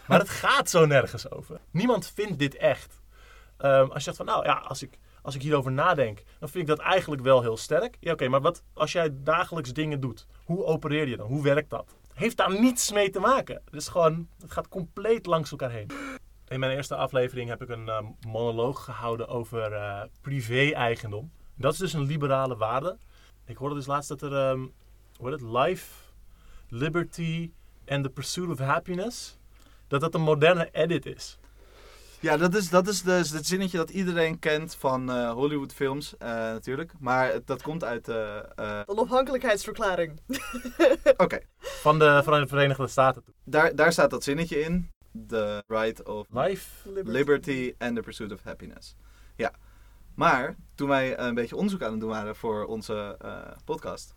[0.07, 1.59] Maar het gaat zo nergens over.
[1.71, 3.01] Niemand vindt dit echt.
[3.57, 6.69] Ehm, als je zegt van, nou ja, als ik, als ik hierover nadenk, dan vind
[6.69, 7.97] ik dat eigenlijk wel heel sterk.
[7.99, 10.27] Ja, oké, maar wat als jij dagelijks dingen doet?
[10.43, 11.27] Hoe opereer je dan?
[11.27, 11.95] Hoe werkt dat?
[12.13, 13.61] Heeft daar niets mee te maken.
[13.65, 15.91] Het is gewoon, het gaat compleet langs elkaar heen.
[16.47, 21.31] In mijn eerste aflevering heb ik een eh, monoloog gehouden over eh, privé-eigendom.
[21.55, 22.97] Dat is dus een liberale waarde.
[23.45, 24.65] Ik hoorde dus laatst dat er, ehm
[25.17, 25.93] hoe het, life,
[26.67, 27.51] liberty
[27.85, 29.37] and the pursuit of happiness
[29.93, 31.37] dat dat een moderne edit is.
[32.19, 36.27] Ja, dat is, dat is dus het zinnetje dat iedereen kent van eh, Hollywoodfilms, eh,
[36.29, 36.91] natuurlijk.
[36.99, 38.07] Maar het- dat komt uit...
[38.07, 40.19] eh, eh, De onafhankelijkheidsverklaring.
[41.17, 43.23] Oké, Van de, van de Verenigde Staten.
[43.43, 44.89] daar, daar staat dat zinnetje in.
[45.27, 46.89] The right of Life.
[47.03, 48.95] liberty and the pursuit of happiness.
[49.35, 49.51] Ja,
[50.15, 54.15] maar toen wij een beetje onderzoek aan het doen waren voor onze eh, podcast...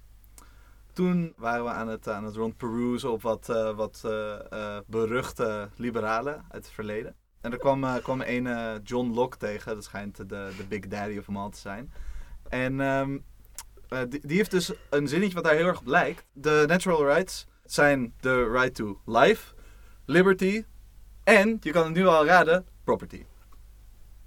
[0.97, 2.37] Toen waren we aan het, aan het
[3.05, 7.15] op wat, eh, wat eh, eh, beruchte liberalen uit het verleden.
[7.41, 11.25] En er kwam, kwam een John Locke tegen, dat schijnt de, de big daddy of
[11.25, 11.93] them all te zijn.
[12.49, 13.19] En ehm,
[13.89, 16.27] eh, die, die heeft dus een zinnetje wat daar heel erg op lijkt.
[16.33, 19.55] De natural rights zijn the right to life,
[20.05, 20.65] liberty
[21.25, 23.25] en, je kan het nu al raden, property.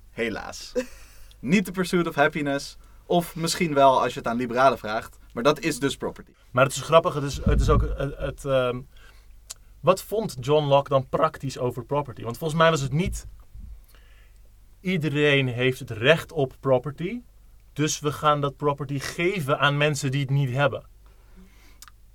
[0.09, 0.73] Helaas.
[1.39, 5.43] Niet de pursuit of happiness, of misschien wel als je het aan liberalen vraagt, maar
[5.43, 6.31] dat is dus property.
[6.51, 8.17] Maar het is grappig, het is, het is ook het.
[8.17, 8.81] het, ehm,
[9.79, 12.23] wat vond John Locke dan praktisch over property?
[12.23, 13.27] Want volgens mij was het niet.
[14.81, 17.21] Iedereen heeft het recht op property.
[17.73, 20.85] Dus we gaan dat property geven aan mensen die het niet hebben.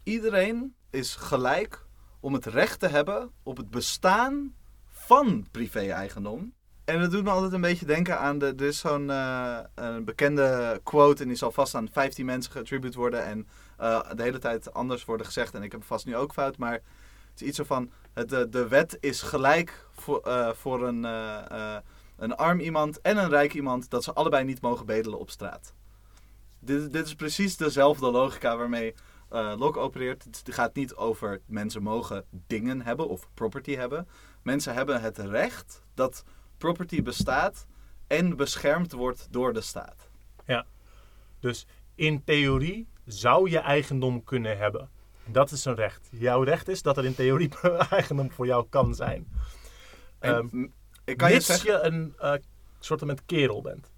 [0.02, 1.86] Iedereen is gelijk
[2.20, 4.54] om het recht te hebben op het bestaan
[4.88, 6.54] van privé-eigendom.
[6.84, 10.04] En dat doet me altijd een beetje denken aan, de, er is zo'n eh, een
[10.04, 14.38] bekende quote en die zal vast aan 15 mensen geattribute worden en eh, de hele
[14.38, 15.54] tijd anders worden gezegd.
[15.54, 18.96] En ik heb vast nu ook fout, maar het is iets van, het, de, wet
[19.00, 21.04] is gelijk voor, eh, voor een,
[22.16, 25.74] een arm iemand en een rijk iemand dat ze allebei niet mogen bedelen op straat.
[26.58, 28.94] Dit, dit is precies dezelfde logica waarmee
[29.56, 30.24] Locke opereert.
[30.24, 34.08] Het gaat niet over mensen mogen dingen hebben of property hebben.
[34.42, 36.24] Mensen hebben het recht dat
[36.58, 37.66] property bestaat
[38.06, 40.08] en beschermd wordt door de staat.
[41.40, 44.90] Dus in theorie zou je eigendom kunnen hebben.
[45.24, 46.08] Dat is een recht.
[46.10, 47.48] Jouw recht is dat er in theorie
[47.90, 49.28] eigendom voor jou kan zijn.
[50.18, 50.66] En Ehm,
[51.04, 52.32] ik kan je zeggen, je een eh
[52.78, 53.90] soort met kerel bent.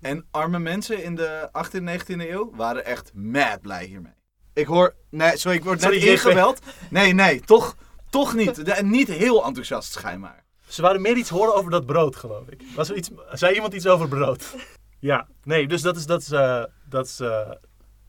[0.00, 4.12] en arme mensen in de 18e en 19e eeuw waren echt mad blij hiermee.
[4.52, 6.60] Ik hoor, nee, sorry, ik word net Sorry, ingebeld.
[6.90, 7.76] Nee, nee, toch,
[8.10, 8.64] toch niet.
[8.66, 10.41] De- niet heel enthousiast schijnbaar.
[10.72, 12.62] Ze wouden meer iets horen over dat brood, geloof ik.
[12.74, 14.54] Was er iets, zei iemand iets over brood?
[14.98, 17.50] Ja, nee, dus dat is, dat is, eh, dat is, eh,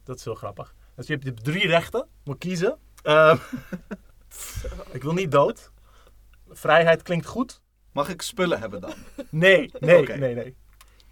[0.04, 0.76] dat is heel grappig.
[0.96, 2.78] Dus je hebt, drie rechten, moet kiezen.
[3.02, 3.38] Ehm,
[4.92, 5.72] ik wil niet dood.
[6.50, 7.62] Vrijheid klinkt goed.
[7.92, 8.94] Mag ik spullen hebben dan?
[9.30, 10.56] Nee, nee, nee, nee.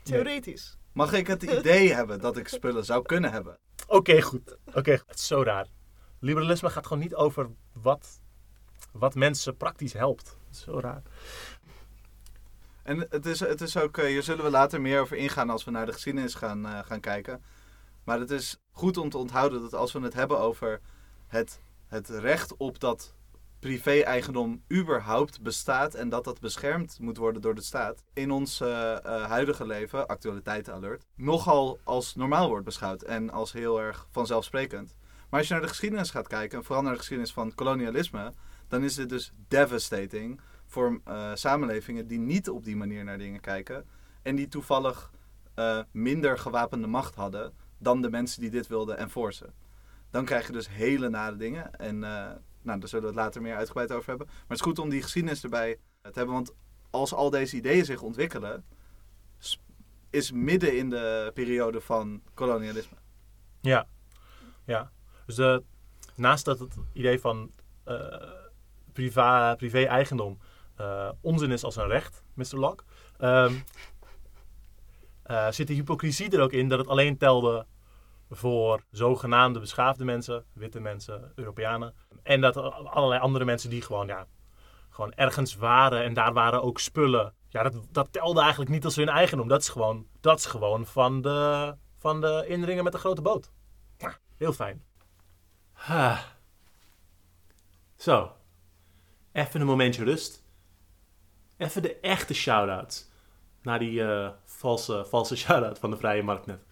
[0.04, 0.78] Theoretisch.
[0.94, 3.58] Mag ik het idee hebben dat ik spullen zou kunnen hebben?
[3.88, 4.58] Oké, goed.
[4.74, 5.68] Oké, het is zo raar.
[6.20, 8.22] Liberalisme gaat gewoon niet over wat,
[8.92, 10.40] wat mensen praktisch helpt.
[10.52, 11.02] Zo raar.
[12.84, 15.64] En het is, het is ook, eh, hier zullen we later meer over ingaan als
[15.64, 17.44] we naar de geschiedenis gaan, eh, gaan kijken.
[18.04, 20.82] Maar het is goed om te onthouden dat als we het hebben over
[21.28, 23.16] het, het recht op dat
[23.60, 28.96] privé-eigendom überhaupt bestaat en dat dat beschermd moet worden door de staat, in ons eh,
[29.06, 34.96] huidige leven, actualiteitenalert, nogal als normaal wordt beschouwd en als heel erg vanzelfsprekend.
[35.30, 38.34] Maar als je naar de geschiedenis gaat kijken, en vooral naar de geschiedenis van kolonialisme,
[38.72, 43.42] dan is dit dus devastating voor eh, samenlevingen die niet op die manier naar dingen
[43.42, 43.86] kijken.
[44.22, 45.12] En die toevallig
[45.54, 49.54] eh, minder gewapende macht hadden dan de mensen die dit wilden enforcen.
[50.10, 51.76] Dan krijg je dus hele nare dingen.
[51.76, 54.28] En eh, nou, daar zullen we het later meer uitgebreid over hebben.
[54.28, 56.34] Maar het is goed om die geschiedenis erbij te hebben.
[56.34, 56.54] Want
[56.90, 58.66] als al deze ideeën zich ontwikkelen,
[60.10, 62.98] is midden in de periode van kolonialisme.
[63.62, 63.88] Ja,
[64.66, 64.92] ja.
[65.26, 65.62] Dus
[66.16, 67.52] naast dat het idee van
[69.58, 70.38] privé-eigendom
[70.76, 72.56] eh, onzin is als een recht, Mr.
[72.56, 72.84] Locke,
[73.18, 73.54] ehm,
[75.24, 77.66] eh, zit de hypocrisie er ook in dat het alleen telde
[78.30, 81.94] voor zogenaamde beschaafde mensen, witte mensen, Europeanen.
[82.24, 84.28] En dat er allerlei andere mensen die gewoon, ja,
[84.90, 87.34] gewoon ergens waren en daar waren ook spullen.
[87.50, 89.48] Ja, dat, dat telde eigenlijk niet als hun eigendom.
[89.48, 93.52] Dat is gewoon, dat is gewoon van, de, van de indringer met de grote boot.
[94.38, 94.84] Heel fijn.
[95.72, 96.20] Ha.
[97.96, 98.36] Zo.
[99.32, 100.44] Even een momentje rust.
[101.58, 103.10] Even de echte shout-outs.
[103.62, 106.66] Naar die eh, valse, valse shout-out van de Vrije Markt net.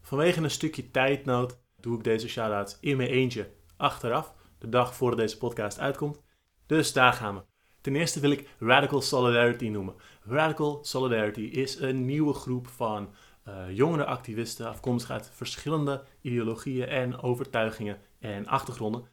[0.00, 4.34] Vanwege een stukje tijdnood doe ik deze shout-outs in mijn eentje achteraf.
[4.58, 6.20] De dag voordat deze podcast uitkomt.
[6.66, 7.42] Dus daar gaan we.
[7.80, 9.94] Ten eerste wil ik Radical Solidarity noemen.
[10.22, 17.20] Radical Solidarity is een nieuwe groep van eh, jongere activisten, afkomstig uit verschillende ideologieën en
[17.20, 19.04] overtuigingen en achtergronden,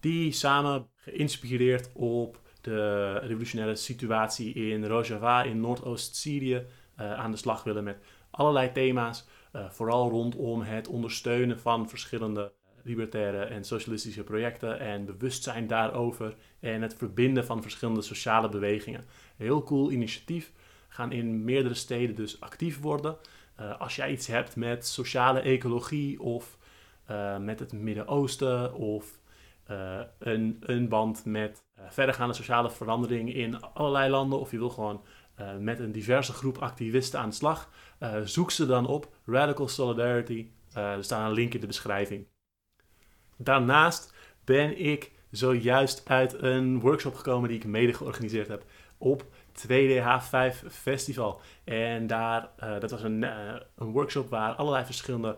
[0.00, 7.62] die samen geïnspireerd op de revolutionaire situatie in Rojava in Noordoost-Syrië eh, aan de slag
[7.62, 7.98] willen met
[8.30, 15.66] allerlei thema's, eh, vooral rondom het ondersteunen van verschillende libertaire en socialistische projecten en bewustzijn
[15.66, 19.04] daarover en het verbinden van verschillende sociale bewegingen.
[19.36, 20.52] Heel cool initiatief,
[20.88, 23.16] gaan in meerdere steden dus actief worden.
[23.60, 26.56] Uh, als jij iets hebt met sociale ecologie of
[27.40, 29.18] met het Midden-Oosten of
[29.70, 35.04] uh, een, een band met verdergaande sociale verandering in allerlei landen of je wil gewoon
[35.58, 37.70] met een diverse groep activisten aan de slag,
[38.24, 39.08] zoek ze dan op.
[39.26, 40.46] Radical Solidarity.
[40.72, 42.26] er staat een link in de beschrijving.
[43.36, 44.14] Daarnaast
[44.44, 48.64] ben ik zojuist uit een workshop gekomen die ik mede georganiseerd heb
[48.98, 49.24] op
[49.66, 51.40] 2DH5 Festival.
[51.64, 53.22] En daar, dat was een,
[53.76, 55.36] een workshop waar allerlei verschillende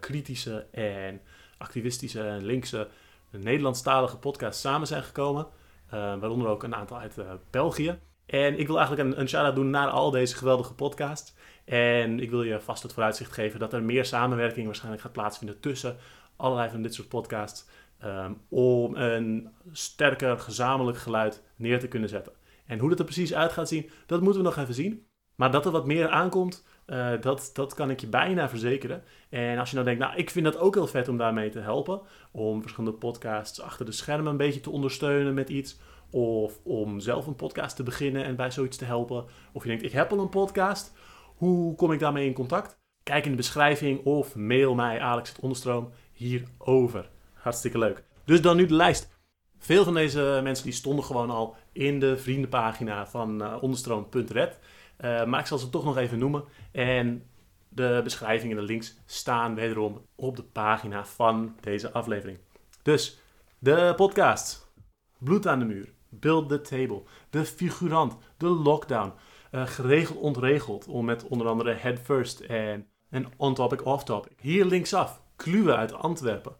[0.00, 1.20] kritische en
[1.58, 2.88] activistische linkse
[3.30, 5.46] Nederlandstalige podcasts samen zijn gekomen.
[5.90, 7.16] waaronder ook een aantal uit
[7.50, 7.98] België.
[8.26, 11.34] En ik wil eigenlijk een, een shout-out doen naar al deze geweldige podcasts.
[11.64, 15.60] En ik wil je vast het vooruitzicht geven dat er meer samenwerking waarschijnlijk gaat plaatsvinden
[15.60, 15.96] tussen
[16.36, 17.68] allerlei van dit soort podcasts.
[18.04, 22.32] Um, om een sterker gezamenlijk geluid neer te kunnen zetten.
[22.66, 25.06] En hoe dat er precies uit gaat zien, dat moeten we nog even zien.
[25.34, 29.02] Maar dat er wat meer aankomt, eh, dat, dat kan ik je bijna verzekeren.
[29.28, 31.58] En als je nou denkt, nou, ik vind dat ook heel vet om daarmee te
[31.58, 32.00] helpen.
[32.30, 35.78] Om verschillende podcasts achter de schermen een beetje te ondersteunen met iets.
[36.10, 39.24] Of om zelf een podcast te beginnen en bij zoiets te helpen.
[39.52, 40.92] Of je denkt, ik heb al een podcast.
[41.36, 42.78] Hoe kom ik daarmee in contact?
[43.02, 47.10] Kijk in de beschrijving of mail mij Alex het Onderstroom hierover.
[47.32, 48.04] Hartstikke leuk.
[48.24, 49.18] Dus dan nu de lijst.
[49.58, 54.58] Veel van deze mensen die stonden gewoon al in de vriendenpagina van uh, onderstroom.red.
[55.04, 56.44] Uh, maar ik zal ze toch nog even noemen.
[56.72, 57.24] En
[57.68, 62.38] de beschrijving en de links staan wederom op de pagina van deze aflevering.
[62.82, 63.20] Dus
[63.58, 64.72] de podcast.
[65.18, 65.92] Bloed aan de muur.
[66.08, 67.02] Build the Table.
[67.30, 68.16] De figurant.
[68.36, 69.12] De lockdown.
[69.52, 70.86] Uh, geregeld ontregeld.
[70.86, 74.32] Om met onder andere Head First en, en On Topic Off Topic.
[74.40, 75.22] Hier linksaf.
[75.36, 76.56] Kluwe uit Antwerpen.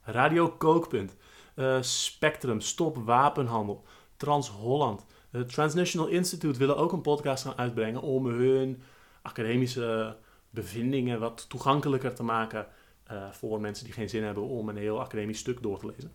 [0.00, 1.16] Radio Kookpunt.
[1.56, 2.60] Uh, Spectrum.
[2.60, 3.84] Stop Wapenhandel.
[4.16, 5.04] Trans-Holland.
[5.34, 8.82] Het Transnational Institute willen ook een podcast gaan uitbrengen om hun
[9.22, 10.16] academische
[10.50, 12.66] bevindingen wat toegankelijker te maken
[13.12, 16.12] uh, voor mensen die geen zin hebben om een heel academisch stuk door te lezen.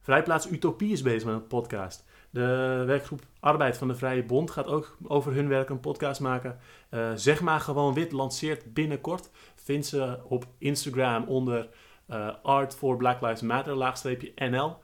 [0.00, 2.04] Vrijplaats Utopie is bezig met een podcast.
[2.30, 6.58] De werkgroep Arbeid van de Vrije Bond gaat ook over hun werk een podcast maken.
[6.90, 9.30] Uh, zeg maar gewoon wit lanceert binnenkort.
[9.54, 11.68] Vind ze op Instagram onder
[12.10, 13.94] uh, Art for Black Lives Matter
[14.34, 14.76] NL.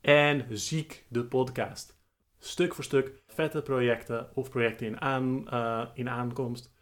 [0.00, 1.99] En Ziek de podcast.
[2.42, 6.72] Stuk voor stuk vette projecten of projecten in, aan, uh, in aankomst.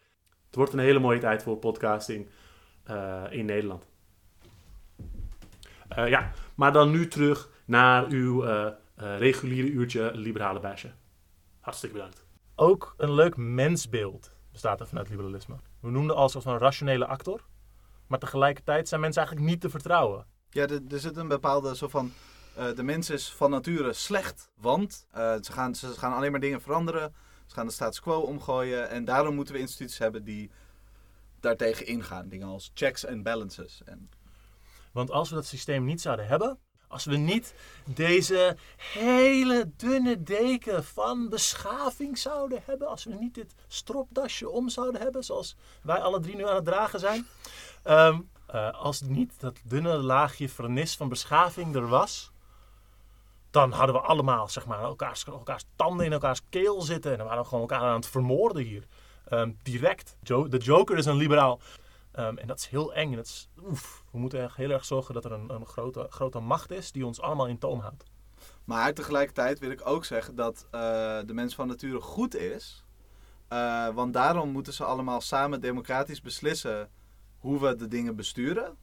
[0.46, 2.28] Het wordt een hele mooie tijd voor podcasting
[2.90, 3.86] uh, in Nederland.
[5.98, 8.44] Uh, ja, maar dan nu terug naar uw
[8.96, 10.90] reguliere uurtje liberale basje.
[11.60, 12.26] Hartstikke bedankt.
[12.54, 15.56] Ook een leuk mensbeeld bestaat er vanuit liberalisme.
[15.80, 17.40] We noemden al soort van rationele actor.
[18.06, 20.26] Maar tegelijkertijd zijn mensen eigenlijk niet te vertrouwen.
[20.50, 22.12] Ja, er, er zit een bepaalde zo van...
[22.58, 26.40] Uh, de mens is van nature slecht, want uh, ze, gaan, ze gaan alleen maar
[26.40, 27.14] dingen veranderen.
[27.46, 28.88] Ze gaan de status quo omgooien.
[28.88, 30.50] En daarom moeten we instituties hebben die
[31.40, 32.28] daartegen ingaan.
[32.28, 33.80] Dingen als checks en balances.
[33.84, 34.10] En...
[34.92, 37.54] Want als we dat systeem niet zouden hebben, als we niet
[37.84, 45.00] deze hele dunne deken van beschaving zouden hebben, als we niet dit stropdasje om zouden
[45.00, 47.26] hebben, zoals wij alle drie nu aan het dragen zijn,
[47.84, 52.32] um, uh, als niet dat dunne laagje vernis van beschaving er was,
[53.50, 55.24] dan hadden we allemaal zeg maar, elkaars,
[55.76, 57.12] tanden in elkaars keel zitten.
[57.12, 58.86] En dan waren we gewoon elkaar aan het vermoorden hier.
[59.32, 60.16] Um, direct.
[60.20, 61.60] De Joker is een liberaal.
[62.18, 63.10] Um, en dat is heel eng.
[63.10, 66.06] En dat is, oef, we moeten echt heel erg zorgen dat er een, een grote,
[66.10, 68.04] grote macht is die ons allemaal in toom houdt.
[68.64, 70.80] Maar tegelijkertijd wil ik ook zeggen dat uh,
[71.26, 72.84] de mens van nature goed is.
[73.52, 76.90] Uh, want daarom moeten ze allemaal samen democratisch beslissen
[77.38, 78.76] hoe we de dingen besturen.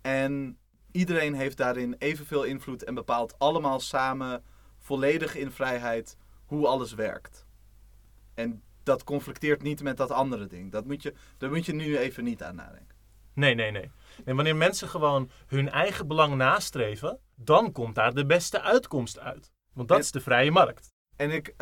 [0.00, 0.58] En
[0.94, 4.42] iedereen heeft daarin evenveel invloed en bepaalt allemaal samen
[4.78, 7.46] volledig in vrijheid hoe alles werkt.
[8.34, 10.72] En dat conflicteert niet met dat andere ding.
[10.72, 12.96] Dat moet je, daar moet je nu even niet aan nadenken.
[13.32, 13.90] Nee, nee, nee.
[14.24, 19.52] En wanneer mensen gewoon hun eigen belang nastreven, dan komt daar de beste uitkomst uit.
[19.72, 20.92] Want dat En- is de vrije markt.
[21.16, 21.54] En ik,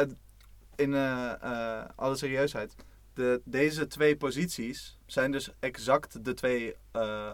[0.77, 2.75] in eh, eh, alle serieusheid,
[3.15, 7.33] de, deze twee posities zijn dus exact de twee eh,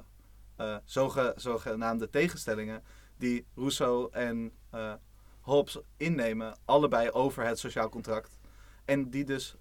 [0.85, 2.83] zoge, zogenaamde tegenstellingen
[3.19, 4.93] die Rousseau en eh,
[5.41, 8.39] Hobbes innemen, allebei over het sociaal contract.
[8.85, 9.57] En die dus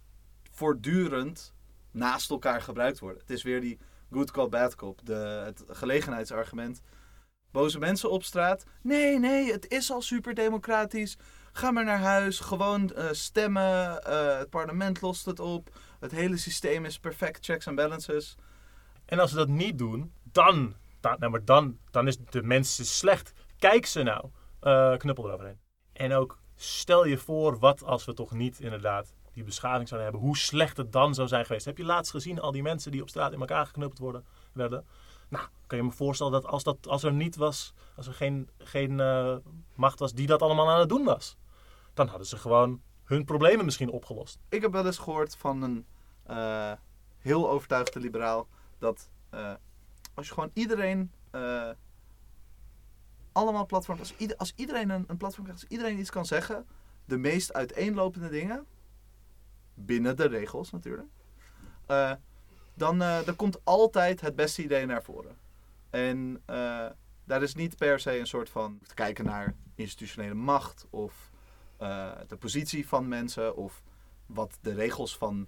[0.51, 1.53] voortdurend
[1.91, 3.21] naast elkaar gebruikt worden.
[3.21, 3.79] Het is weer die
[4.11, 6.81] good cop, bad cop, de, het gelegenheidsargument.
[7.51, 8.65] Boze mensen op straat.
[8.81, 11.17] Nee, nee, het is al super democratisch.
[11.51, 13.99] Ga maar naar huis, gewoon eh, stemmen.
[14.37, 15.79] het parlement lost het op.
[15.99, 18.35] Het hele systeem is perfect, checks en balances.
[19.05, 22.85] En als ze dat niet doen, dan, dan, nou, maar dan, dan is de mensen
[22.85, 23.33] slecht.
[23.59, 24.29] Kijk ze nou.
[24.59, 25.59] Eh, knuppel eroverheen.
[25.93, 30.27] En ook stel je voor, wat als we toch niet inderdaad die beschaving zouden hebben.
[30.27, 31.65] Hoe slecht het dan zou zijn geweest.
[31.65, 34.85] Heb je laatst gezien al die mensen die op straat in elkaar geknuppeld worden, werden?
[35.29, 38.49] Nou, kan je me voorstellen dat als, dat als er niet was, als er geen,
[38.57, 39.35] geen eh,
[39.75, 41.37] macht was die dat allemaal aan het doen was,
[41.93, 44.39] dan hadden ze gewoon hun problemen misschien opgelost.
[44.49, 45.85] Ik heb wel eens gehoord van een
[46.23, 46.71] eh,
[47.17, 49.09] heel overtuigde liberaal dat
[50.17, 51.69] als je gewoon iedereen eh,
[53.31, 56.65] allemaal platforms, als, als iedereen een, een platform krijgt, als iedereen iets kan zeggen,
[57.05, 58.65] de meest uiteenlopende dingen,
[59.73, 61.07] binnen de regels natuurlijk,
[61.85, 62.11] eh,
[62.73, 65.37] dan, eh, dan komt altijd het beste idee naar voren.
[65.89, 66.41] En
[67.25, 71.31] daar is niet per se een soort van te kijken naar institutionele macht of
[72.27, 73.81] de positie van mensen of
[74.25, 75.47] wat de regels van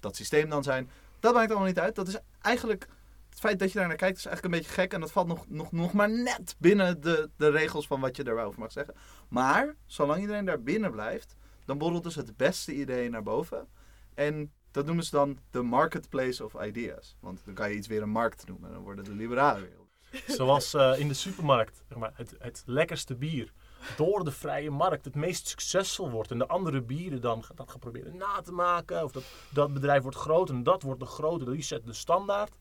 [0.00, 0.90] dat systeem dan zijn.
[1.20, 1.94] Dat maakt allemaal niet uit.
[1.94, 2.88] Dat is eigenlijk,
[3.34, 4.92] het feit dat je daar naar kijkt is eigenlijk een beetje gek.
[4.92, 8.24] En dat valt nog, nog, nog maar net binnen de, de regels van wat je
[8.24, 8.94] daarover mag zeggen.
[9.28, 13.68] Maar, zolang iedereen daar binnen blijft, dan borrelt dus het beste idee naar boven.
[14.14, 17.16] En Dat noemen ze dan de marketplace of ideas.
[17.20, 18.72] Want dan kan je iets weer een markt noemen.
[18.72, 19.82] Dan worden de liberalen weer.
[20.36, 21.82] Zoals eh, in de supermarkt.
[21.88, 23.52] Zeg maar, het, het lekkerste bier
[23.96, 26.30] door de vrije markt het meest succesvol wordt.
[26.30, 29.04] En de andere bieren dan dat gaan proberen na te maken.
[29.04, 31.50] Of dat, dat bedrijf wordt groter en dat wordt de grote.
[31.50, 32.56] Die zet de standaard.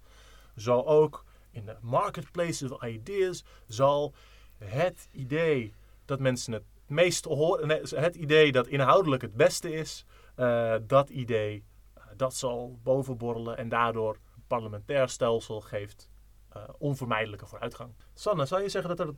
[0.56, 4.14] Zo ook in de marketplace of ideas zal
[4.58, 5.74] het idee
[6.06, 7.70] dat mensen het meest horen.
[7.96, 10.06] Het idee dat inhoudelijk het beste is.
[10.36, 16.10] eh, dat idee eh, dat zal bovenborrelen en daardoor een parlementair stelsel geeft
[16.50, 17.96] eh, onvermijdelijke vooruitgang.
[18.14, 19.16] Sanne, zou je zeggen dat er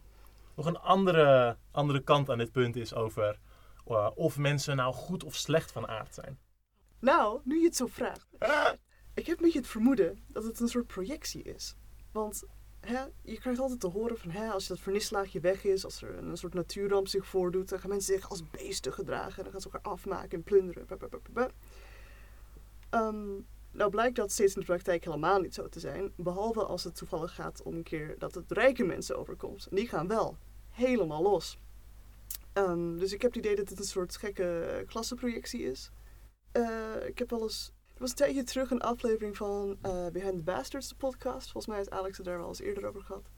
[0.56, 3.40] nog een andere, andere kant aan dit punt is over
[4.16, 6.40] of mensen nou goed of slecht van aard zijn?
[7.00, 8.28] Nou, nu je het zo vraagt.
[9.16, 11.76] Ik heb een beetje het vermoeden dat het een soort projectie is.
[12.11, 12.43] Want
[12.80, 16.18] hè, je krijgt altijd te horen van hè, als dat vernislaagje weg is, als er
[16.18, 19.61] een, soort natuurramp zich voordoet, dan gaan mensen zich als beesten gedragen en dan gaan
[19.61, 20.88] ze elkaar afmaken en plunderen.
[22.89, 23.41] Ehm,
[23.72, 26.13] nou blijkt dat steeds in de praktijk helemaal niet zo te zijn.
[26.16, 29.68] Behalve als het toevallig gaat om een keer dat het rijke mensen overkomt.
[29.70, 30.38] En die gaan wel
[30.70, 31.57] helemaal los.
[32.53, 35.91] Ehm, dus ik heb het idee dat het een soort gekke klassenprojectie is.
[36.51, 37.74] Eh, ik heb wel eens.
[37.96, 41.43] Er was een tijdje terug een aflevering van eh, Behind the Bastards, de podcast.
[41.52, 43.30] Volgens mij heeft Alex het daar wel eens eerder over gehad.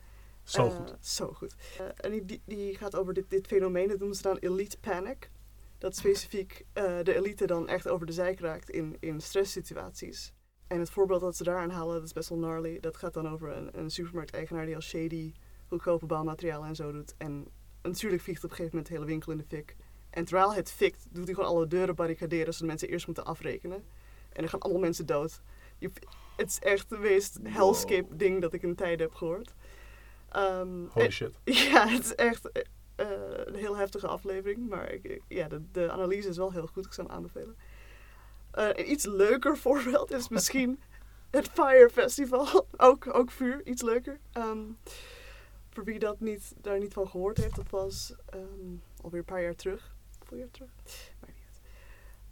[0.44, 0.96] Zo Eh, goed.
[1.02, 1.56] Zo goed.
[1.80, 5.32] Eh, en die, die, gaat over dit, dit fenomeen, dat noemen ze dan elite panic.
[5.78, 10.34] Dat specifiek de elite dan echt over de zijk raakt in, in stresssituaties.
[10.68, 12.80] En het voorbeeld dat ze daar aanhalen, dat is best wel gnarly.
[12.80, 15.34] Dat gaat dan over een, een supermarkteigenaar die als shady
[15.68, 17.16] goedkope bouwmaterialen en zo doet.
[17.18, 17.48] En
[17.82, 19.76] natuurlijk vliegt op een gegeven moment de hele winkel in de fik.
[20.10, 23.84] En terwijl het fikt, doet hij gewoon alle deuren barricaderen, zodat mensen eerst moeten afrekenen.
[24.38, 25.42] En er gaan allemaal mensen dood.
[25.78, 25.92] Je,
[26.36, 27.54] het is echt het meest Wow.
[27.54, 29.54] hellscape ding dat ik in tijden heb gehoord.
[30.30, 31.40] Ehm, Holy en- shit.
[31.72, 32.62] ja, het is echt eh,
[33.46, 34.70] een heel heftige aflevering.
[34.70, 36.86] Maar ik, ja, de, de analyse is wel heel goed.
[36.86, 37.56] Ik zou hem aanbevelen.
[38.52, 40.80] Eh, een iets leuker voorbeeld is misschien
[41.30, 42.68] het Fire Festival.
[42.78, 44.20] ook, ook vuur, iets leuker.
[44.32, 44.60] Ehm,
[45.70, 49.42] voor wie dat niet, daar niet van gehoord heeft, dat was ehm, alweer een paar
[49.42, 49.96] jaar terug.
[50.20, 50.70] Hoeveel jaar terug?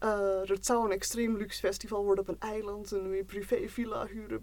[0.05, 0.49] Uit.
[0.49, 2.91] Eh, het zou een extreem luxe festival worden op een eiland.
[2.91, 4.41] Een privé villa huren.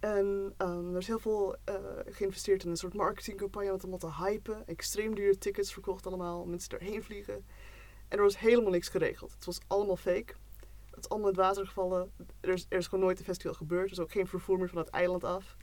[0.00, 1.74] En ehm, er is heel veel eh,
[2.06, 4.66] geïnvesteerd in een soort marketingcampagne om het allemaal te hypen.
[4.66, 7.44] Extreem dure tickets verkocht allemaal, mensen erheen vliegen.
[8.08, 9.32] En er was helemaal niks geregeld.
[9.32, 10.34] Het was allemaal fake.
[10.90, 12.12] Het is allemaal het water gevallen.
[12.40, 13.86] Er is, er is gewoon nooit een festival gebeurd.
[13.86, 15.56] Er is ook geen vervoer meer van het eiland af.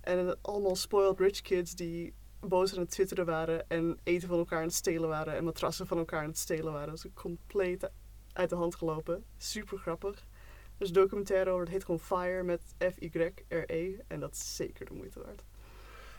[0.00, 2.14] En allemaal spoiled rich kids die
[2.48, 5.86] boos aan het twitteren waren en eten van elkaar aan het stelen waren en matrassen
[5.86, 6.88] van elkaar aan het stelen waren.
[6.88, 7.90] Dat is compleet
[8.32, 9.24] uit de hand gelopen.
[9.36, 10.26] Super grappig.
[10.78, 13.96] Een documentaire over, het heet gewoon Fire met F-Y-R-E.
[14.06, 15.44] En dat is zeker de moeite waard.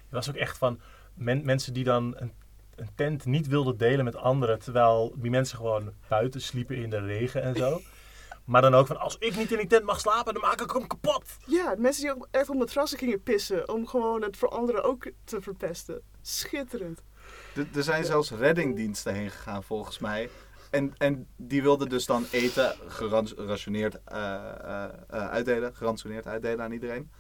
[0.04, 0.80] Het was ook echt van
[1.14, 2.32] men- mensen die dan een,
[2.76, 7.00] een tent niet wilden delen met anderen, terwijl die mensen gewoon buiten sliepen in de
[7.00, 7.82] regen en zo.
[8.46, 10.72] Maar dan ook van, als ik niet in die tent mag slapen, dan maak ik
[10.72, 11.24] hem kapot.
[11.46, 15.08] Ja, mensen die ook echt op matrassen gingen pissen om gewoon het voor anderen ook
[15.24, 16.02] te verpesten.
[16.22, 17.02] Schitterend.
[17.56, 20.30] Er- Er zijn zelfs reddingdiensten heen gegaan volgens mij.
[20.70, 25.76] En, en die wilden dus dan eten gerationeerd eh, eh, eh, uitdelen.
[25.76, 27.12] Geransoneerd uitdelen aan iedereen.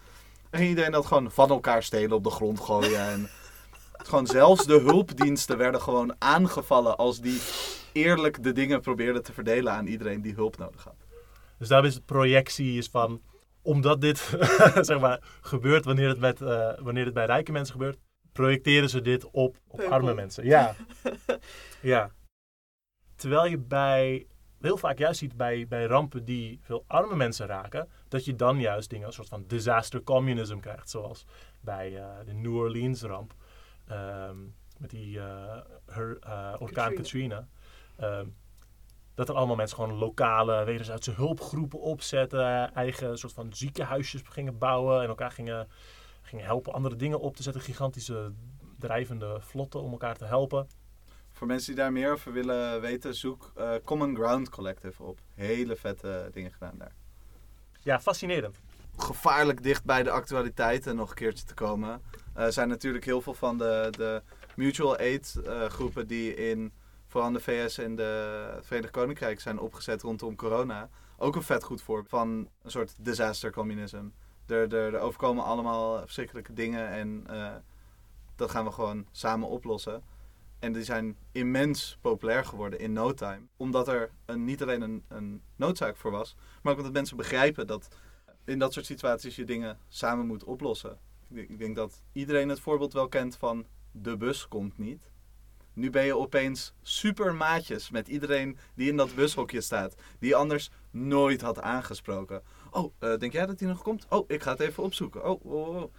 [0.49, 2.99] En ging iedereen dat gewoon van elkaar stelen op de grond gooien.
[2.99, 3.29] En
[4.07, 7.41] gewoon zelfs de hulpdiensten werden gewoon aangevallen als die
[7.91, 11.04] eerlijk de dingen probeerden te verdelen aan iedereen die hulp nodig had.
[11.57, 13.21] Dus daar is het projectie is van,
[13.61, 14.17] omdat dit
[14.89, 17.97] zeg maar, gebeurt wanneer het, met, eh, wanneer het bij rijke mensen gebeurt,
[18.31, 20.45] projecteren ze dit op, op arme mensen.
[20.45, 20.75] Ja.
[21.81, 22.11] ja.
[23.15, 24.27] Terwijl je bij,
[24.61, 28.59] heel vaak juist ziet bij, bij rampen die veel arme mensen raken, dat je dan
[28.59, 30.89] juist dingen een soort van disaster communism krijgt.
[30.89, 31.25] Zoals
[31.61, 33.33] bij eh, de New Orleans ramp.
[33.87, 34.37] ehm,
[34.77, 35.19] met die
[35.85, 36.95] her, eh, orkaan Katrina.
[36.95, 37.47] Katrina.
[37.97, 38.27] Ehm,
[39.15, 42.73] dat er allemaal mensen gewoon lokale wederzijdse hulpgroepen opzetten.
[42.73, 45.01] Eigen soort van ziekenhuisjes gingen bouwen.
[45.01, 45.67] En elkaar gingen,
[46.21, 47.61] gingen helpen andere dingen op te zetten.
[47.61, 48.31] Gigantische
[48.79, 50.67] drijvende vlotten om elkaar te helpen.
[51.31, 55.19] Voor mensen die daar meer over willen weten, zoek eh, Common Ground Collective op.
[55.33, 56.95] Hele vette dingen gedaan daar.
[57.83, 58.61] Ja, fascinerend.
[58.97, 62.01] gevaarlijk dicht bij de actualiteiten nog een keertje te komen.
[62.33, 64.21] Er zijn natuurlijk heel veel van de, de
[64.55, 66.73] mutual aid eh, groepen die in
[67.15, 70.89] vooral de VS en de Verenigd Koninkrijk zijn opgezet rondom corona.
[71.17, 74.05] Ook een vet goed voorbeeld van een soort disaster communism.
[74.45, 77.55] Er, er, er overkomen allemaal verschrikkelijke dingen en eh,
[78.35, 80.03] dat gaan we gewoon samen oplossen.
[80.59, 83.41] En die zijn immens populair geworden in no time.
[83.57, 87.67] Omdat er een, niet alleen een, een noodzaak voor was, maar ook omdat mensen begrijpen
[87.67, 87.87] dat
[88.43, 90.97] in dat soort situaties je dingen samen moet oplossen.
[91.33, 95.13] Ik Ik denk dat iedereen het voorbeeld wel kent van de bus komt niet.
[95.75, 99.95] Nu ben je opeens super maatjes met iedereen die in dat bushokje staat.
[100.19, 102.41] Die je anders nooit had aangesproken.
[102.71, 104.05] Oh, eh, denk jij dat hij nog komt?
[104.09, 105.25] Oh, ik ga het even opzoeken.
[105.25, 105.93] Oh, oh, oh.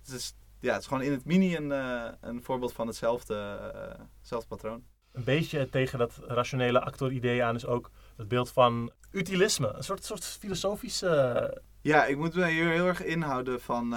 [0.00, 3.34] Het is, ja, het is gewoon in het mini een, eh, een voorbeeld van hetzelfde,
[3.74, 4.84] eh, hetzelfde patroon.
[5.12, 9.72] Een beetje tegen dat rationele actor-idee aan is ook het beeld van utilisme.
[9.72, 11.62] Een soort, soort filosofische...
[11.80, 13.92] Ja, ik moet me hier heel erg inhouden van,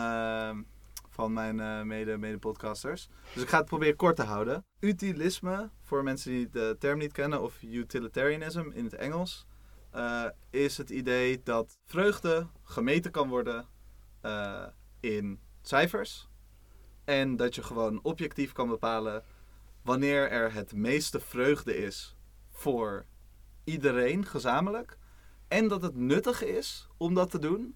[1.15, 3.07] van mijn eh, mede, mede-podcasters.
[3.33, 4.65] Dus ik ga het proberen kort te houden.
[4.79, 9.45] Utilisme, voor mensen die de term niet kennen, of utilitarianism in het Engels,
[9.91, 13.65] eh, is het idee dat vreugde gemeten kan worden
[14.21, 14.65] eh,
[14.99, 16.29] in cijfers.
[17.03, 19.23] En dat je gewoon objectief kan bepalen
[19.81, 22.15] wanneer er het meeste vreugde is
[22.51, 23.05] voor
[23.63, 24.97] iedereen gezamenlijk.
[25.47, 27.75] En dat het nuttig is om dat te doen.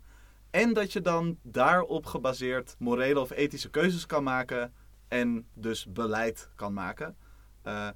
[0.50, 4.74] En dat je dan daarop gebaseerd morele of ethische keuzes kan maken.
[5.08, 7.18] En dus beleid kan maken.
[7.62, 7.90] Eh,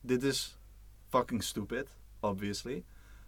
[0.00, 0.58] dit is
[1.08, 2.84] fucking stupid, obviously.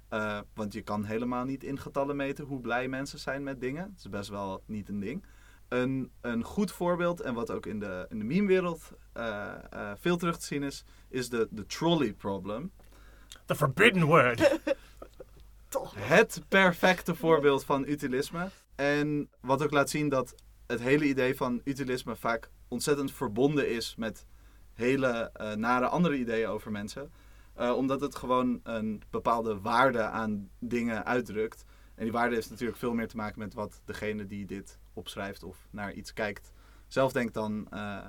[0.08, 3.82] Eh, want je kan helemaal niet in getallen meten hoe blij mensen zijn met dingen.
[3.82, 5.24] Het is best wel niet een ding.
[5.68, 10.16] Een, een goed voorbeeld, en wat ook in de, in de meme-wereld eh, eh, veel
[10.16, 12.72] terug te zien is, is de, de trolley problem.
[13.44, 14.58] The forbidden word.
[15.68, 15.94] Toch.
[15.96, 18.48] Het perfecte voorbeeld van utilisme.
[18.80, 20.34] En wat ook laat zien dat
[20.66, 24.26] het hele idee van utilisme vaak ontzettend verbonden is met
[24.74, 27.12] hele eh, nare andere ideeën over mensen.
[27.54, 31.64] Eh, omdat het gewoon een bepaalde waarde aan dingen uitdrukt.
[31.94, 35.42] En die waarde heeft natuurlijk veel meer te maken met wat degene die dit opschrijft
[35.42, 36.52] of naar iets kijkt
[36.88, 38.06] zelf denkt dan eh,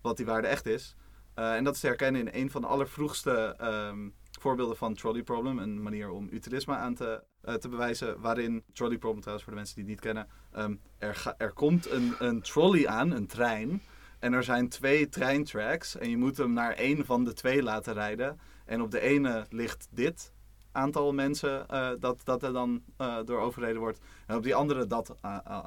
[0.00, 0.96] wat die waarde echt is.
[1.34, 4.08] En dat is te herkennen in een van de allervroegste ehm,
[4.40, 5.58] voorbeelden van trolley problem.
[5.58, 8.20] Een manier om utilisme aan te, eh, te bewijzen.
[8.20, 10.28] Waarin, trolley problem trouwens voor de mensen die het niet kennen.
[10.52, 13.82] ehm, er, er komt een, een trolley aan, een trein.
[14.18, 15.96] En er zijn twee treintracks.
[15.96, 18.40] En je moet hem naar één van de twee laten rijden.
[18.64, 20.32] En op de ene ligt dit
[20.72, 24.00] aantal mensen eh, dat, dat er dan eh, door overreden wordt.
[24.26, 25.14] En op die andere dat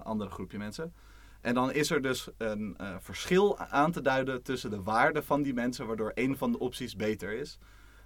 [0.03, 0.93] andere groepje mensen.
[1.41, 5.53] En dan is er dus een verschil aan te duiden tussen de waarde van die
[5.53, 7.59] mensen, waardoor één van de opties beter is.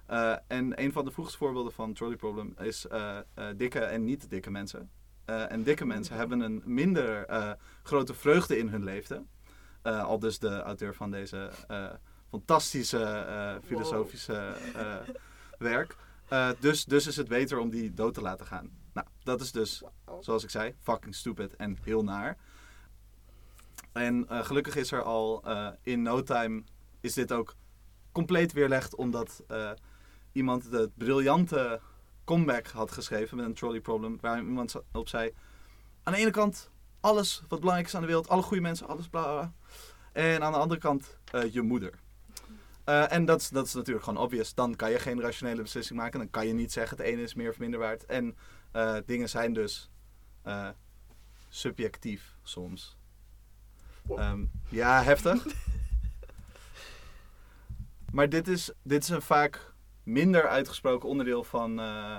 [0.06, 3.24] Eh, en een van de vroegste voorbeelden van trolley problem is eh, eh,
[3.56, 4.90] dikke en niet dikke mensen.
[5.24, 7.26] En dikke mensen hebben een minder
[7.82, 9.28] grote vreugde in hun leven.
[9.82, 11.50] Al dus de auteur van deze
[12.28, 14.54] fantastische filosofische
[15.58, 15.96] werk.
[16.60, 18.70] Dus, dus is het beter om die dood te laten gaan.
[18.92, 19.82] Nou, dat is dus
[20.20, 22.36] zoals ik zei, fucking stupid en heel naar.
[23.92, 25.44] En gelukkig is er al
[25.82, 26.62] in no time
[27.00, 27.54] is dit ook
[28.12, 29.42] compleet weerlegd, omdat
[30.36, 31.80] iemand de briljante
[32.24, 35.32] comeback had geschreven met een trolley problem, waar iemand op zei,
[36.02, 36.70] aan de ene kant
[37.00, 39.52] alles wat belangrijk is aan de wereld, alle goede mensen, alles bla.
[40.12, 41.92] En aan de andere kant eh, je moeder.
[42.84, 44.54] Eh, en dat is, dat is natuurlijk gewoon obvious.
[44.54, 46.18] Dan kan je geen rationele beslissing maken.
[46.18, 48.06] Dan kan je niet zeggen het ene is meer of minder waard.
[48.06, 48.36] En
[48.72, 49.90] eh, dingen zijn dus
[51.48, 52.96] subjectief soms.
[54.02, 54.18] Wow.
[54.18, 55.46] Ehm, ja, heftig.
[58.16, 59.74] maar dit is, dit is een vaak
[60.06, 62.18] minder uitgesproken onderdeel van eh,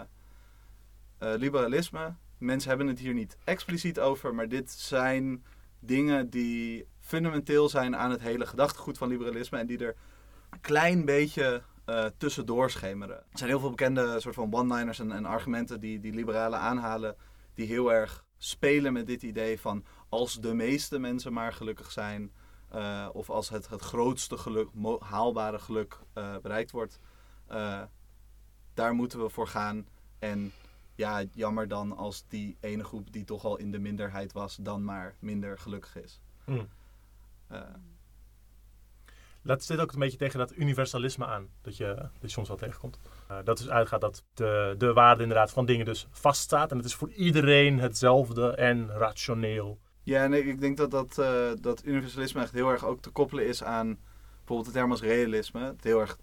[1.17, 2.15] eh, liberalisme.
[2.37, 5.43] Mensen hebben het hier niet expliciet over, maar dit zijn
[5.79, 9.95] dingen die fundamenteel zijn aan het hele gedachtegoed van liberalisme en die er
[10.49, 13.15] een klein beetje eh, tussendoor schemeren.
[13.15, 17.15] Er zijn heel veel bekende soort van one-liners en, en argumenten die, die liberalen aanhalen,
[17.53, 22.31] die heel erg spelen met dit idee van als de meeste mensen maar gelukkig zijn,
[23.11, 24.69] of als het, het grootste geluk,
[24.99, 25.99] haalbare geluk
[26.41, 26.99] bereikt wordt,
[27.47, 27.81] eh,
[28.73, 29.87] daar moeten we voor gaan.
[30.19, 30.51] En
[30.95, 34.83] ja, jammer dan als die ene groep die toch al in de minderheid was, dan
[34.83, 36.19] maar minder gelukkig is.
[36.43, 36.63] Hm.
[37.47, 37.59] Eh,
[39.41, 42.57] Dat zit ook een beetje tegen dat universalisme aan, dat je, dat je soms wel
[42.57, 42.99] tegenkomt.
[43.27, 46.71] Eh, dat dus uitgaat dat de, de waarde inderdaad van dingen dus vaststaat.
[46.71, 49.79] En het is voor iedereen hetzelfde en rationeel.
[50.03, 53.47] Ja, en ik- denk dat dat, eh, dat universalisme echt heel erg ook te koppelen
[53.47, 53.97] is aan
[54.37, 55.59] bijvoorbeeld de term als realisme.
[55.61, 56.17] Het heel erg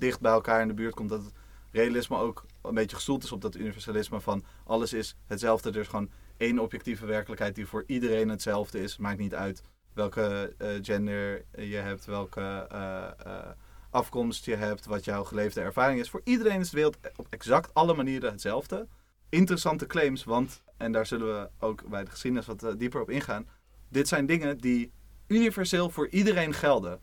[0.00, 1.08] dicht bij elkaar in de buurt komt.
[1.08, 1.32] Dat het
[1.72, 5.70] realisme ook een beetje gestoeld is op dat universalisme van alles is hetzelfde.
[5.70, 8.96] Er is gewoon één objectieve werkelijkheid die voor iedereen hetzelfde is.
[8.96, 13.50] Maakt niet uit welke eh, gender je hebt, welke eh, eh,
[13.90, 16.10] afkomst je hebt, wat jouw geleefde ervaring is.
[16.10, 18.88] Voor iedereen is de wereld op exact alle manieren hetzelfde.
[19.28, 23.48] Interessante claims, want, en daar zullen we ook bij de geschiedenis wat dieper op ingaan.
[23.88, 24.92] Dit zijn dingen die
[25.26, 27.00] universeel voor iedereen gelden.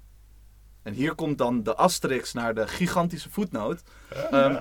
[0.83, 3.81] En hier komt dan de asterix naar de gigantische voetnoot.
[4.31, 4.55] Ehm,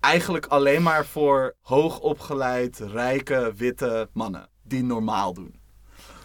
[0.00, 4.48] eigenlijk alleen maar voor hoogopgeleid, rijke, witte mannen.
[4.62, 5.60] Die normaal doen.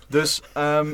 [0.07, 0.93] Dus ehm,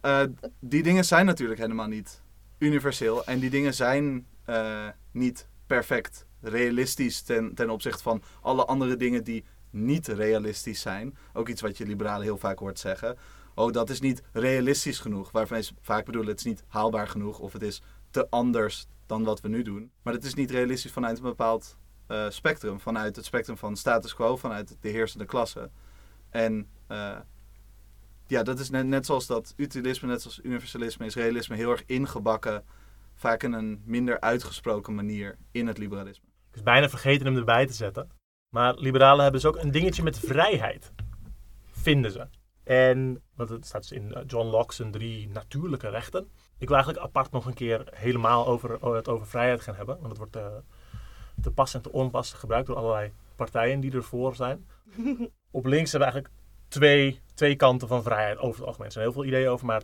[0.00, 0.22] eh,
[0.60, 2.22] die dingen zijn natuurlijk helemaal niet
[2.58, 3.24] universeel.
[3.24, 9.24] En die dingen zijn eh, niet perfect realistisch ten, ten opzichte van alle andere dingen
[9.24, 11.16] die niet realistisch zijn.
[11.32, 13.16] Ook iets wat je liberalen heel vaak hoort zeggen.
[13.54, 15.30] Oh, dat is niet realistisch genoeg.
[15.30, 19.24] Waarvan ze vaak bedoelen, het is niet haalbaar genoeg of het is te anders dan
[19.24, 19.90] wat we nu doen.
[20.02, 21.76] Maar het is niet realistisch vanuit een bepaald
[22.06, 22.80] eh, spectrum.
[22.80, 25.70] Vanuit het spectrum van status quo, vanuit de heersende klasse.
[26.30, 27.18] En eh,
[28.26, 31.82] ja, dat is net, net zoals dat utilisme, net zoals universalisme, is realisme heel erg
[31.86, 32.64] ingebakken.
[33.14, 36.26] Vaak in een minder uitgesproken manier in het liberalisme.
[36.50, 38.10] Ik is bijna vergeten hem erbij te zetten.
[38.48, 40.92] Maar liberalen hebben dus ook een dingetje met vrijheid.
[41.70, 42.26] Vinden ze.
[42.64, 46.30] En, want het staat dus in eh, John Locke zijn drie natuurlijke rechten.
[46.58, 49.96] Ik wil eigenlijk apart nog een keer helemaal over, het over vrijheid gaan hebben.
[49.96, 50.46] Want het wordt uh,
[51.40, 54.66] te pas en te onpas gebruikt door allerlei partijen die ervoor zijn.
[55.50, 56.34] Op links hebben we eigenlijk
[56.68, 58.86] twee, twee kanten van vrijheid over het algemeen.
[58.86, 59.82] Er zijn heel veel ideeën over, maar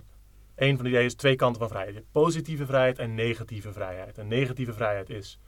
[0.54, 1.94] één van de ideeën is twee kanten van vrijheid.
[1.94, 4.18] Je hebt positieve vrijheid en negatieve vrijheid.
[4.18, 5.38] En negatieve vrijheid is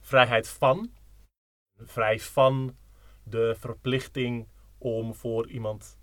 [0.00, 0.90] vrijheid van.
[1.76, 2.76] Vrij van
[3.22, 5.99] de verplichting om voor iemand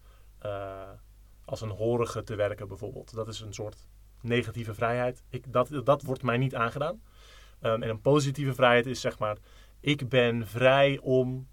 [1.45, 3.13] als een horige te werken bijvoorbeeld.
[3.13, 3.87] Dat is een soort
[4.21, 5.23] negatieve vrijheid.
[5.29, 7.01] Ik, dat, dat wordt mij niet aangedaan.
[7.61, 9.37] Um, en een positieve vrijheid is zeg maar,
[9.79, 11.47] ik ben vrij om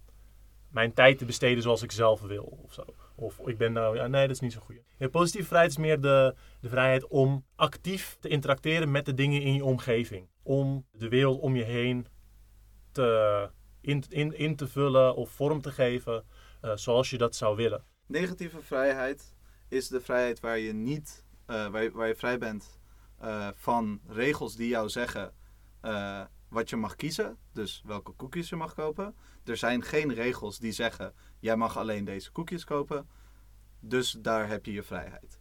[0.68, 2.58] mijn tijd te besteden zoals ik zelf wil.
[2.64, 2.84] Of, zo.
[3.14, 4.76] of ik ben nou, ja, nee, dat is niet zo goed.
[4.98, 9.42] Ja, positieve vrijheid is meer de, de vrijheid om actief te interacteren met de dingen
[9.42, 10.28] in je omgeving.
[10.42, 12.06] Om de wereld om je heen
[12.92, 16.24] te, in, in, in te vullen of vorm te geven
[16.62, 17.84] uh, zoals je dat zou willen.
[18.06, 19.34] Negatieve vrijheid
[19.68, 22.78] is de vrijheid waar je niet, uh, waar, je, vrij bent
[23.22, 25.34] uh, van regels die jou zeggen
[26.48, 27.38] wat je mag kiezen.
[27.52, 29.14] Dus welke koekjes je mag kopen.
[29.44, 33.08] Er zijn geen regels die zeggen: jij mag alleen deze koekjes kopen.
[33.80, 35.40] Dus daar heb je je vrijheid.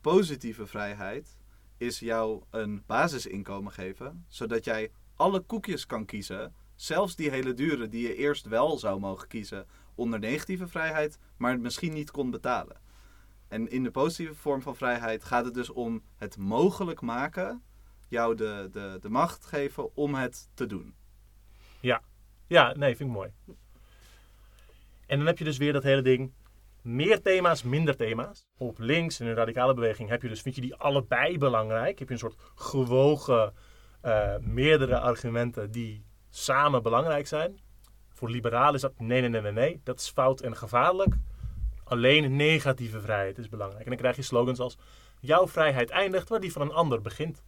[0.00, 1.38] Positieve vrijheid
[1.76, 7.88] is jou een basisinkomen geven, zodat jij alle koekjes kan kiezen, zelfs die hele dure
[7.88, 9.66] die je eerst wel zou mogen kiezen
[10.00, 12.76] onder negatieve vrijheid, maar het misschien niet kon betalen.
[13.48, 17.62] En in de positieve vorm van vrijheid gaat het dus om het mogelijk maken
[18.08, 20.94] jou de, de, de macht geven om het te doen.
[21.80, 22.02] Ja,
[22.46, 23.30] ja, nee, vind ik mooi.
[25.06, 26.32] En dan heb je dus weer dat hele ding.
[26.82, 28.46] Meer thema's, minder thema's.
[28.56, 31.98] Op links in een radicale beweging heb je dus, vind je die allebei belangrijk?
[31.98, 33.54] Heb je een soort gewogen
[34.04, 37.58] uh, meerdere argumenten die samen belangrijk zijn?
[38.20, 39.80] Voor liberalen is dat nee, nee, nee, nee, nee.
[39.84, 41.14] Dat is fout en gevaarlijk.
[41.84, 43.82] Alleen negatieve vrijheid is belangrijk.
[43.82, 44.76] En dan krijg je slogans als:
[45.20, 47.42] jouw vrijheid eindigt waar die van een ander begint.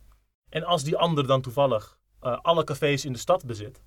[0.48, 3.82] En als die ander dan toevallig uh, alle cafés in de stad bezit,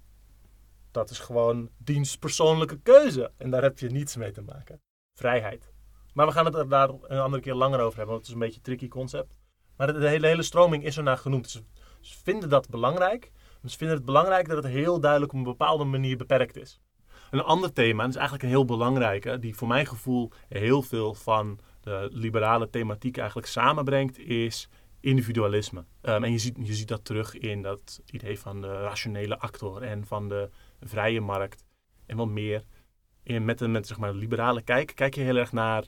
[0.92, 3.32] dat is gewoon diens persoonlijke keuze.
[3.38, 4.82] En daar heb je niets mee te maken.
[5.14, 5.74] Vrijheid.
[6.14, 8.40] Maar we gaan het daar een andere keer langer over hebben, want het is een
[8.40, 9.38] beetje een tricky concept.
[9.78, 11.50] Maar de, hele, hele stroming is ernaar genoemd.
[11.50, 11.64] Ze,
[12.02, 13.32] ze vinden dat belangrijk.
[13.66, 16.80] Ze vinden het belangrijk dat het heel duidelijk op een bepaalde manier beperkt is.
[17.32, 20.82] Een ander thema, en dat is eigenlijk een heel belangrijke, die voor mijn gevoel heel
[20.82, 25.86] veel van de liberale thematiek eigenlijk samenbrengt, is individualisme.
[26.02, 29.82] Um, en je ziet, je ziet dat terug in dat idee van de rationele actor
[29.82, 30.50] en van de
[30.82, 31.66] vrije markt
[32.06, 32.64] en wat meer.
[33.24, 35.86] En met een zeg maar, liberale kijk, kijk je heel erg naar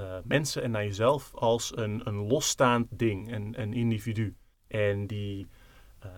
[0.00, 4.36] uh, mensen en naar jezelf als een, een losstaand ding, een, individu.
[4.68, 5.46] En die,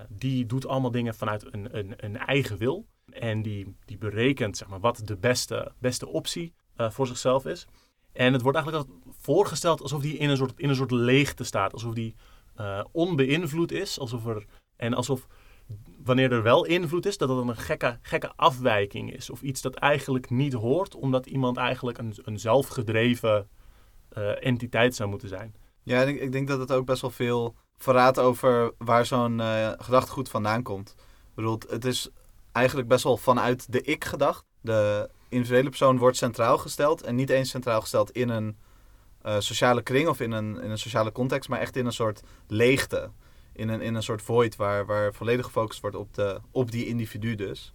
[0.09, 2.87] die doet allemaal dingen vanuit een, een, een eigen wil.
[3.11, 7.67] En die, die berekent zeg maar, wat de beste, beste optie uh, voor zichzelf is.
[8.13, 11.73] En het wordt eigenlijk voorgesteld alsof die in een soort, in een soort leegte staat.
[11.73, 12.15] Alsof die
[12.57, 13.99] uh, onbeïnvloed is.
[13.99, 14.45] Alsof er,
[14.77, 15.27] en alsof
[16.05, 19.31] wanneer er wel invloed is, dat het een gekke, gekke afwijking is.
[19.31, 23.49] Of iets dat eigenlijk niet hoort, omdat iemand eigenlijk een, een zelfgedreven
[24.41, 25.55] entiteit zou moeten zijn.
[25.83, 29.71] Ja, ik, ik, denk dat het ook best wel veel verraadt over waar zo'n uh,
[29.77, 30.95] gedachtegoed vandaan komt.
[31.37, 32.09] Ik het is
[32.53, 34.45] eigenlijk best wel vanuit de ik gedacht.
[34.61, 38.57] De individuele persoon wordt centraal gesteld en niet eens centraal gesteld in een
[39.27, 42.23] uh, sociale kring of in een, in een sociale context, maar echt in een soort
[42.47, 43.11] leegte.
[43.53, 46.87] In een, in een soort void waar, waar volledig gefocust wordt op, de, op die
[46.87, 47.73] individu dus.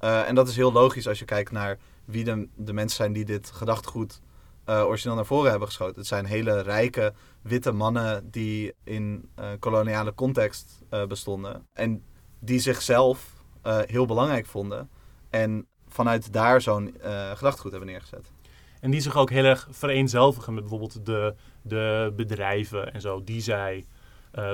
[0.00, 3.12] Uh, en dat is heel logisch als je kijkt naar wie de, de mensen zijn
[3.12, 4.20] die dit gedachtegoed
[4.66, 5.96] uh, origineel naar voren hebben geschoten.
[5.96, 7.12] Het zijn hele rijke
[7.42, 11.66] witte mannen die in uh, koloniale context bestonden.
[11.72, 12.02] En
[12.38, 14.90] die zichzelf heel belangrijk vonden.
[15.30, 16.96] En vanuit daar zo'n
[17.34, 18.32] gedachtegoed hebben neergezet.
[18.80, 23.40] En die zich ook heel erg vereenzelvigen met bijvoorbeeld de, de bedrijven en zo die
[23.40, 23.84] zij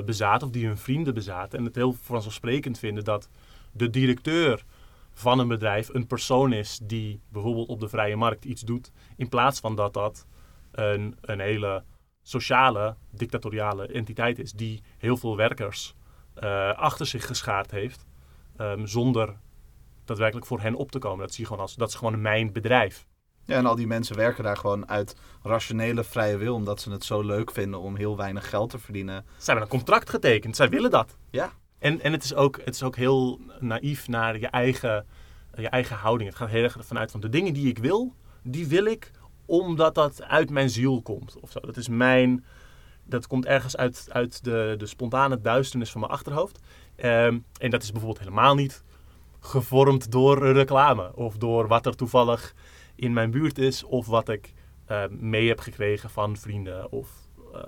[0.04, 1.58] bezaten of die hun vrienden bezaten.
[1.58, 3.28] En het heel vanzelfsprekend vinden dat
[3.72, 4.64] de directeur
[5.22, 8.92] van een bedrijf een persoon is die bijvoorbeeld op de vrije markt iets doet.
[9.16, 10.26] In plaats van dat dat
[10.72, 11.84] een, een hele
[12.22, 15.94] sociale, dictatoriale entiteit is die heel veel werkers
[16.34, 18.06] eh, achter zich geschaard heeft.
[18.56, 19.36] ehm, zonder
[20.04, 21.18] daadwerkelijk voor hen op te komen.
[21.18, 23.06] Dat zie je gewoon als, dat is gewoon mijn bedrijf.
[23.44, 27.04] Ja, en al die mensen werken daar gewoon uit rationele vrije wil, omdat ze het
[27.04, 29.24] zo leuk vinden om heel weinig geld te verdienen.
[29.36, 30.56] Zij hebben een contract getekend.
[30.56, 31.16] Zij willen dat.
[31.30, 31.52] Ja.
[31.82, 35.06] En, en het, is ook, het is ook heel naïef naar je eigen,
[35.54, 36.28] je eigen houding.
[36.28, 39.10] Het gaat heel erg vanuit van de dingen die ik wil, die wil ik
[39.46, 41.40] omdat dat uit mijn ziel komt.
[41.40, 41.60] Of zo.
[41.60, 42.44] Dat is mijn.
[43.04, 46.58] Dat komt ergens uit, uit de, de spontane duisternis van mijn achterhoofd.
[46.96, 48.84] Ehm, en dat is bijvoorbeeld helemaal niet
[49.40, 51.16] gevormd door reclame.
[51.16, 52.54] Of door wat er toevallig
[52.94, 53.84] in mijn buurt is.
[53.84, 54.52] Of wat ik
[54.84, 56.92] eh, mee heb gekregen van vrienden.
[56.92, 57.10] Of
[57.52, 57.62] eh,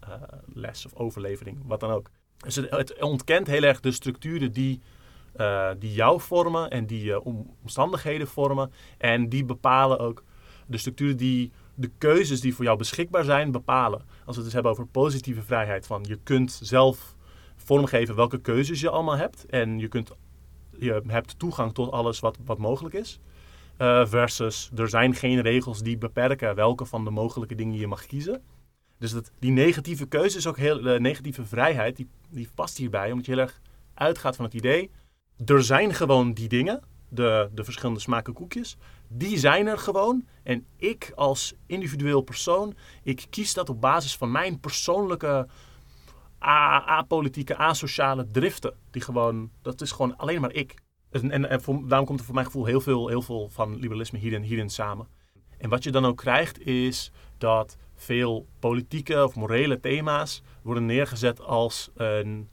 [0.00, 1.58] eh, les of overlevering.
[1.64, 2.10] Wat dan ook.
[2.38, 4.80] Dus het, ontkent heel erg de structuren die,
[5.32, 6.70] eh, die jou vormen.
[6.70, 8.72] En die je om- omstandigheden vormen.
[8.98, 10.22] En die bepalen ook
[10.66, 14.00] de structuren die de keuzes die voor jou beschikbaar zijn bepalen.
[14.00, 17.16] Als we het dus hebben over positieve vrijheid, van je kunt zelf
[17.56, 20.10] vormgeven welke keuzes je allemaal hebt en je, kunt,
[20.78, 23.20] je hebt toegang tot alles wat, wat mogelijk is.
[23.76, 28.06] Eh, versus er zijn geen regels die beperken welke van de mogelijke dingen je mag
[28.06, 28.42] kiezen.
[28.98, 33.10] Dus dat, die negatieve keuze is ook heel, de negatieve vrijheid, die, die past hierbij,
[33.10, 33.60] omdat je heel erg
[33.94, 34.90] uitgaat van het idee,
[35.46, 38.76] er zijn gewoon die dingen, de, de verschillende smaken koekjes,
[39.08, 40.26] die zijn er gewoon.
[40.42, 45.46] En ik als individueel persoon, ik kies dat op basis van mijn persoonlijke
[46.38, 48.74] apolitieke, asociale driften.
[48.90, 50.74] Die gewoon, dat is gewoon alleen maar ik.
[51.10, 54.42] En, en, daarom komt er voor mijn gevoel heel veel, heel veel van liberalisme hierin,
[54.42, 55.08] hierin samen.
[55.58, 61.40] En wat je dan ook krijgt is dat veel politieke of morele thema's worden neergezet
[61.40, 62.48] als een,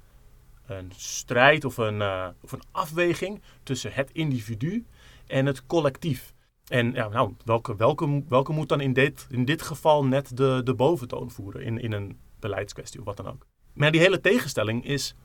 [0.65, 4.85] een strijd of een, eh, of een afweging tussen het individu
[5.27, 6.33] en het collectief.
[6.67, 10.61] En ja, nou, welke, welke, welke moet dan in dit, in dit geval net de,
[10.63, 13.45] de boventoon voeren in, in een beleidskwestie of wat dan ook.
[13.73, 15.15] Maar die hele tegenstelling is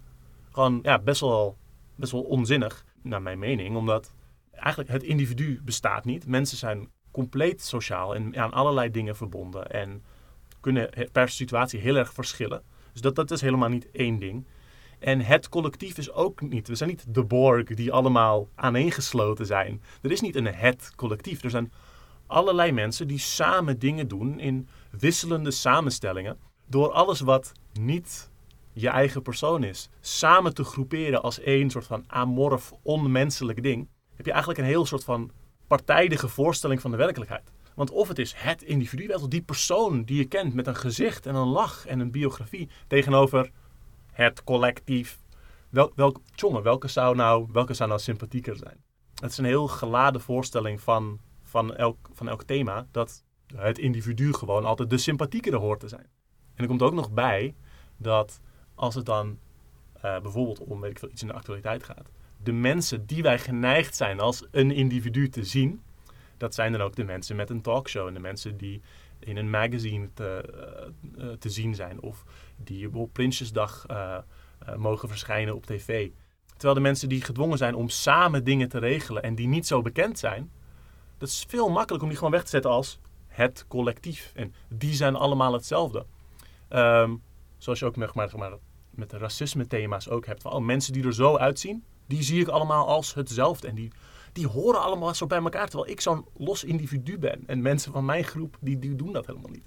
[0.51, 1.57] gewoon ja, best, wel,
[1.95, 3.77] best wel onzinnig, naar mijn mening.
[3.77, 4.15] Omdat
[4.51, 6.27] eigenlijk het individu bestaat niet.
[6.27, 9.71] Mensen zijn compleet sociaal en aan allerlei dingen verbonden.
[9.71, 10.03] En
[10.61, 12.63] kunnen per situatie heel erg verschillen.
[12.93, 14.47] Dus dat, dat is helemaal niet één ding.
[14.99, 16.69] En het collectief is ook niet.
[16.69, 19.83] We zijn niet de Borg die allemaal aaneengesloten zijn.
[20.03, 21.43] Er is niet een het collectief.
[21.43, 21.73] Er zijn
[22.27, 26.39] allerlei mensen die samen dingen doen in wisselende samenstellingen.
[26.67, 28.31] Door alles wat niet
[28.73, 34.27] je eigen persoon is, samen te groeperen als één soort van amorf, onmenselijk ding, heb
[34.27, 35.31] je eigenlijk een heel soort van
[35.71, 37.53] partijdige voorstelling van de werkelijkheid.
[37.75, 41.27] Want of het is het individu, wel die persoon die je kent met een gezicht
[41.27, 43.51] en een lach en een biografie, tegenover
[44.13, 45.19] het collectief.
[45.69, 48.85] Wel, welk, jongen, welke zou, nou, welke zou nou sympathieker zijn?
[49.15, 53.25] Het is een heel geladen voorstelling van, van, elk, van elk thema, dat
[53.57, 56.09] het individu gewoon altijd de sympathiekere hoort te zijn.
[56.55, 57.55] En er komt ook nog bij
[57.97, 58.41] dat
[58.75, 59.39] als het dan
[59.93, 62.11] eh, bijvoorbeeld om weet ik veel, iets in de actualiteit gaat,
[62.43, 65.83] de mensen die wij geneigd zijn als een individu te zien,
[66.37, 68.83] dat zijn dan ook de mensen met een talkshow en de mensen die
[69.19, 72.25] in een magazine te, eh, eh, te zien zijn of
[72.57, 74.19] die op Prinsjesdag eh,
[74.77, 76.11] mogen verschijnen op tv.
[76.47, 79.83] Terwijl de mensen die gedwongen zijn om samen dingen te regelen en die niet zo
[79.83, 80.51] bekend zijn,
[81.19, 84.33] dat is veel makkelijker om die gewoon weg te zetten als het collectief.
[84.35, 86.07] En die zijn allemaal hetzelfde.
[86.69, 87.17] Ehm,
[87.59, 88.59] zoals je ook maar,
[88.91, 90.43] met de racisme-thema's ook hebt.
[90.43, 93.69] Van, oh, mensen die er zo uitzien, die zie ik allemaal als hetzelfde.
[93.69, 93.93] En die,
[94.33, 97.43] die horen allemaal zo bij elkaar, terwijl ik zo'n los individu ben.
[97.47, 99.65] En mensen van mijn groep, die, die doen dat helemaal niet.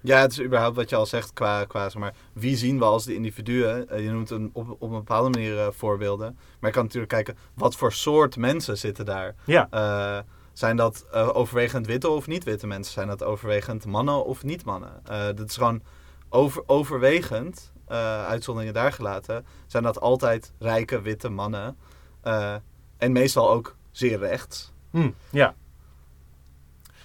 [0.00, 2.84] Ja, het is überhaupt wat je al zegt qua, qua zeg maar, wie zien we
[2.84, 3.88] als de individuen.
[3.88, 6.38] Eh, je noemt een, op, op een bepaalde manier eh, voorbeelden.
[6.60, 9.34] Maar je kan natuurlijk kijken, wat voor soort mensen zitten daar?
[9.44, 10.18] Ja, Eh,
[10.52, 12.92] zijn dat overwegend witte of niet witte mensen?
[12.92, 15.00] Zijn dat overwegend mannen of niet mannen?
[15.04, 15.82] Eh, dat is gewoon
[16.28, 21.76] over, overwegend, eh, uitzonderingen daar gelaten, zijn dat altijd rijke witte mannen.
[22.20, 22.54] Eh,
[22.96, 24.72] en meestal ook zeer rechts.
[24.90, 25.54] Hm, ja.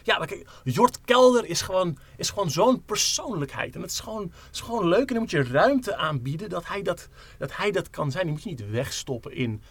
[0.04, 3.76] Ja, maar kijk, Jort Kelder is gewoon, is gewoon zo'n persoonlijkheid.
[3.76, 5.08] En het is gewoon, is gewoon leuk.
[5.08, 8.24] En dan moet je ruimte aanbieden dat hij dat, dat, hij dat kan zijn.
[8.24, 9.62] Die moet je niet wegstoppen in,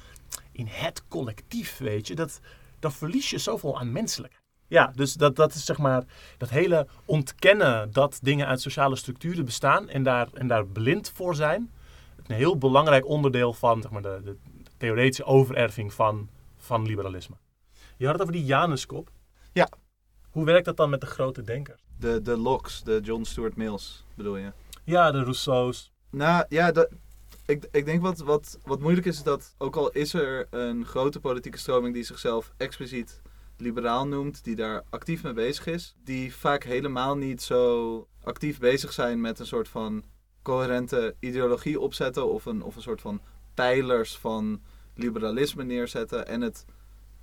[0.52, 2.14] in het collectief, weet je.
[2.14, 2.40] Dat,
[2.78, 4.37] dan verlies je zoveel aan menselijkheid.
[4.68, 6.04] Ja, dus dat, dat is zeg maar
[6.36, 11.34] dat hele ontkennen dat dingen uit sociale structuren bestaan en daar, en daar blind voor
[11.34, 11.70] zijn.
[12.26, 14.36] Een heel belangrijk onderdeel van zeg maar, de, de
[14.76, 17.36] theoretische overerving van, van liberalisme.
[17.96, 19.10] Je had het over die Januskop.
[19.52, 19.68] Ja.
[20.30, 21.82] Hoe werkt dat dan met de grote denkers?
[21.98, 24.52] De, de Locks, de John Stuart Mills bedoel je?
[24.84, 25.92] Ja, de Rousseau's.
[26.10, 26.88] Nou ja, dat,
[27.46, 30.84] ik, ik denk wat, wat, wat moeilijk is, is dat ook al is er een
[30.84, 33.20] grote politieke stroming die zichzelf expliciet
[33.60, 38.92] liberaal noemt, die daar actief mee bezig is, die vaak helemaal niet zo actief bezig
[38.92, 40.04] zijn met een soort van
[40.42, 43.20] coherente ideologie opzetten of een, of een soort van
[43.54, 44.62] pijlers van
[44.94, 46.64] liberalisme neerzetten en het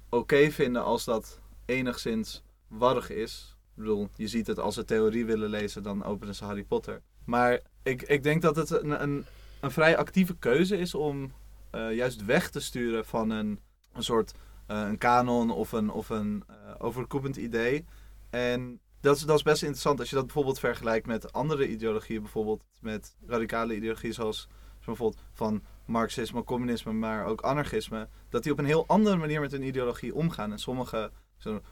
[0.09, 3.55] oké vinden als dat enigszins warrig is.
[3.75, 7.01] Ik bedoel, je ziet het als ze theorie willen lezen, dan openen ze Harry Potter.
[7.25, 9.25] Maar ik, ik denk dat het een, een,
[9.61, 11.31] een vrij actieve keuze is om
[11.69, 13.59] eh, juist weg te sturen van een,
[13.93, 14.33] een soort
[14.67, 17.85] een kanon of een, of een uh, overkoepend idee.
[18.29, 23.15] En dat is, best interessant als je dat bijvoorbeeld vergelijkt met andere ideologieën, bijvoorbeeld met
[23.25, 24.47] radicale ideologieën zoals
[24.85, 29.51] bijvoorbeeld van marxisme, communisme, maar ook anarchisme, dat die op een heel andere manier met
[29.51, 30.51] hun ideologie omgaan.
[30.51, 31.11] En sommige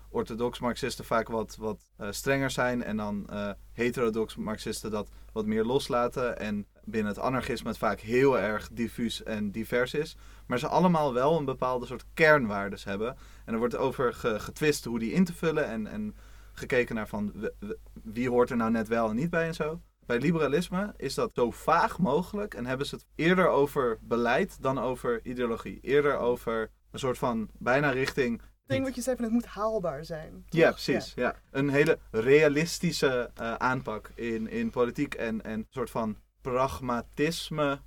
[0.09, 3.29] orthodox marxisten vaak wat, wat uh, strenger zijn en dan
[3.71, 6.39] heterodox marxisten dat wat meer loslaten.
[6.39, 10.15] En binnen het anarchisme het vaak heel erg diffuus en divers is.
[10.47, 13.17] Maar ze allemaal wel een bepaalde soort kernwaardes hebben.
[13.45, 16.15] En er wordt over ge getwist hoe die in te vullen en, en
[16.53, 17.49] gekeken naar van
[18.03, 19.81] wie hoort er nou net wel en niet bij en zo.
[20.05, 24.79] Bij liberalisme is dat zo vaag mogelijk en hebben ze het eerder over beleid dan
[24.79, 25.79] over ideologie.
[25.81, 28.41] Eerder over een soort van bijna richting.
[28.41, 30.45] Ik denk wat je zei van het moet haalbaar zijn.
[30.49, 31.13] Ja, precies.
[31.15, 31.35] Ja.
[31.51, 37.81] Een hele realistische uh, aanpak in, in politiek en, en een soort van pragmatisme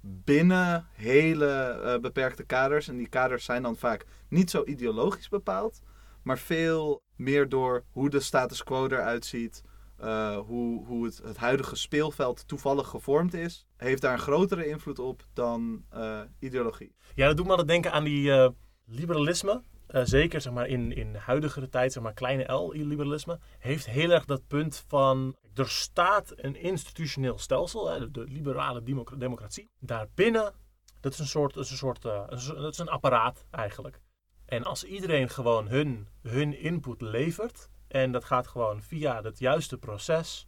[0.00, 2.88] binnen hele uh, beperkte kaders.
[2.88, 5.82] En die kaders zijn dan vaak niet zo ideologisch bepaald,
[6.22, 9.62] maar veel meer door hoe de status quo eruit ziet,
[10.00, 15.26] uh, hoe, hoe het, huidige speelveld toevallig gevormd is, heeft daar een grotere invloed op
[15.32, 16.94] dan uh, ideologie.
[17.14, 18.50] Ja, dat doet me het denken aan die
[18.84, 19.62] liberalisme.
[20.02, 24.24] zeker zeg maar, in, in huidigere tijd, zeg maar kleine L liberalisme, heeft heel erg
[24.24, 28.82] dat punt van er staat een institutioneel stelsel, hè, de, liberale
[29.18, 29.70] democratie.
[29.78, 30.54] Daarbinnen,
[31.00, 34.00] dat is een soort, dat is een, soort dat is een apparaat eigenlijk.
[34.44, 39.78] En als iedereen gewoon hun, hun input levert, en dat gaat gewoon via het juiste
[39.78, 40.46] proces.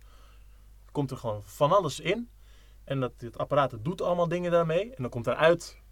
[0.93, 2.31] Komt er gewoon van alles in.
[2.85, 4.95] En dat, dit apparaat doet allemaal dingen daarmee.
[4.95, 5.83] En dan komt eruit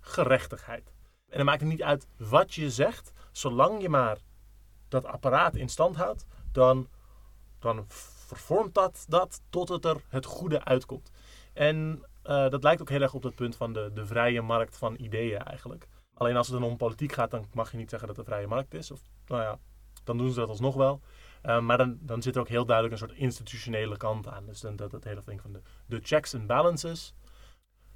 [0.00, 0.92] gerechtigheid.
[1.28, 3.12] En dan maakt het niet uit wat je zegt.
[3.32, 4.18] Zolang je maar
[4.88, 6.26] dat apparaat in stand houdt.
[6.52, 6.88] Dan,
[7.58, 7.86] dan
[8.36, 11.10] vervormt dat, dat tot het er het goede uitkomt.
[11.52, 14.76] En uh, dat lijkt ook heel erg op het punt van de, de vrije markt
[14.76, 15.88] van ideeën eigenlijk.
[16.14, 18.32] Alleen als het dan om politiek gaat, dan mag je niet zeggen dat het een
[18.32, 18.90] vrije markt is.
[18.90, 19.58] Of, nou ja,
[20.04, 21.00] dan doen ze dat alsnog wel.
[21.42, 24.46] Uh, maar dan, dan zit er ook heel duidelijk een soort institutionele kant aan.
[24.46, 27.14] Dus dan, dat, dat hele ding van de, de checks and balances.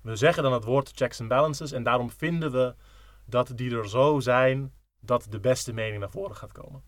[0.03, 2.75] We zeggen dan het woord checks and balances en daarom vinden we
[3.25, 6.83] dat die er zo zijn dat de beste mening naar voren gaat komen.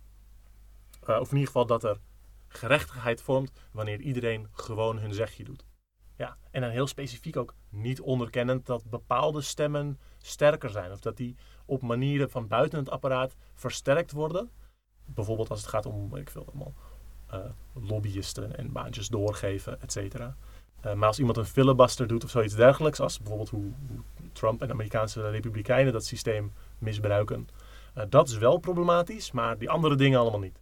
[1.09, 2.01] Uh, of in ieder geval dat er
[2.49, 5.67] gerechtigheid vormt wanneer iedereen gewoon hun zegje doet.
[6.17, 10.93] Ja, en dan heel specifiek ook niet onderkennend dat bepaalde stemmen sterker zijn.
[10.93, 14.51] Of dat die op manieren van buiten het apparaat versterkt worden
[15.15, 16.75] bijvoorbeeld als het gaat om, ik veel allemaal,
[17.35, 17.39] uh,
[17.89, 19.97] lobbyisten en baantjes doorgeven, et.
[19.97, 23.73] Uh, maar als iemand een filibuster doet of zoiets dergelijks, als bijvoorbeeld hoe,
[24.33, 27.49] Trump en Amerikaanse republikeinen dat systeem misbruiken,
[27.97, 30.61] uh, dat is wel problematisch, maar die andere dingen allemaal niet.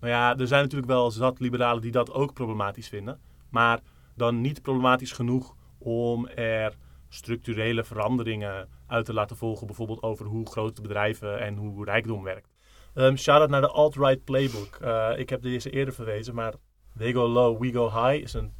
[0.00, 3.20] Nou ja, er zijn natuurlijk wel zat liberalen die dat ook problematisch vinden,
[3.50, 3.80] maar
[4.14, 6.76] dan niet problematisch genoeg om er
[7.08, 12.48] structurele veranderingen uit te laten volgen, bijvoorbeeld over hoe grote bedrijven en hoe rijkdom werkt.
[12.94, 14.78] Um, Shout-out naar de alt-right playbook.
[14.82, 16.54] Uh, ik heb deze eerder verwezen, maar
[16.98, 18.52] They Go Low, We Go High is een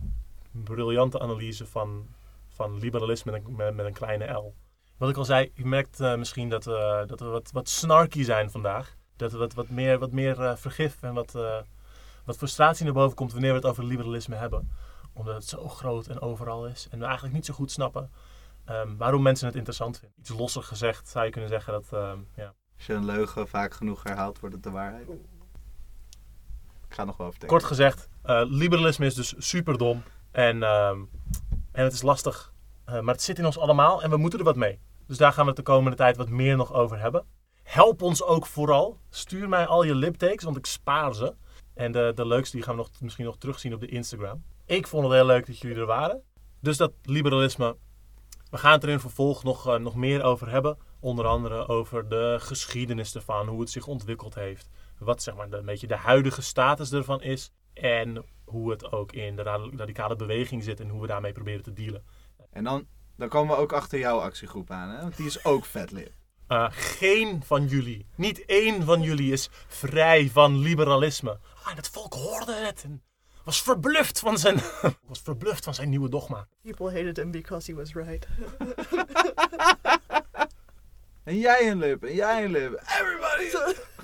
[0.51, 2.07] briljante analyse van,
[2.49, 4.55] van liberalisme met een, met, een kleine L.
[4.97, 8.23] Wat ik al zei, je merkt uh, misschien dat, uh, dat we wat, wat snarky
[8.23, 8.97] zijn vandaag.
[9.19, 11.33] Dat we wat, wat meer, wat meer vergif en wat,
[12.25, 14.71] wat frustratie naar boven komt wanneer we het over liberalisme hebben.
[15.13, 16.89] Omdat het zo groot en overal is.
[16.91, 18.11] En we eigenlijk niet zo goed snappen
[18.71, 20.19] um, waarom mensen het interessant vinden.
[20.19, 23.75] Iets losser gezegd zou je kunnen zeggen dat, um, ja, als je een leugen vaak
[23.75, 25.09] genoeg herhaalt, wordt het de waarheid.
[26.89, 27.55] Ik ga nog wel vertellen.
[27.55, 30.03] Kort gezegd, uh, liberalisme is dus super dom.
[30.31, 30.89] En, uh,
[31.73, 32.53] en het is lastig.
[32.89, 34.81] Uh, maar het zit in ons allemaal en we moeten er wat mee.
[35.07, 37.25] Dus daar gaan we het de komende tijd wat meer nog over hebben.
[37.69, 38.99] Help ons ook vooral.
[39.11, 41.35] Stuur mij al je liptakes, want ik spaar ze.
[41.75, 44.45] En de, de leukste die gaan we nog, misschien nog terugzien op de Instagram.
[44.67, 46.23] Ik vond het heel leuk dat jullie er waren.
[46.61, 47.77] Dus dat liberalisme.
[48.51, 50.79] We gaan het er in vervolg nog, uh, nog meer over hebben.
[51.01, 54.69] Onder andere over de geschiedenis ervan, hoe het zich ontwikkeld heeft.
[54.99, 57.51] Wat zeg maar een beetje de huidige status ervan is.
[57.73, 59.43] En hoe het ook in de
[59.77, 62.05] radicale beweging zit en hoe we daarmee proberen te dealen.
[62.51, 62.87] En dan,
[63.17, 65.01] dan komen we ook achter jouw actiegroep aan, hè?
[65.01, 66.17] Want die is ook vet lid.
[66.49, 71.39] Uh, geen van jullie, niet één van jullie is vrij van liberalisme.
[71.63, 73.03] Ah, het volk hoorde het en
[73.45, 74.61] was verbluft van zijn,
[75.09, 76.49] was verbluft van zijn nieuwe dogma.
[76.63, 78.27] People hated him because he was right.
[81.29, 82.73] En jij een lip, en jij een lip.
[82.73, 83.75] Everybody!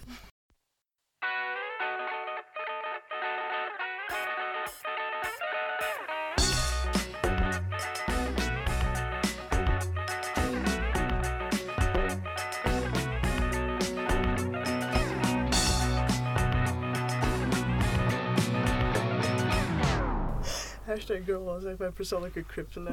[20.84, 22.92] Hashtag girl was echt mijn persoonlijke kryptonite.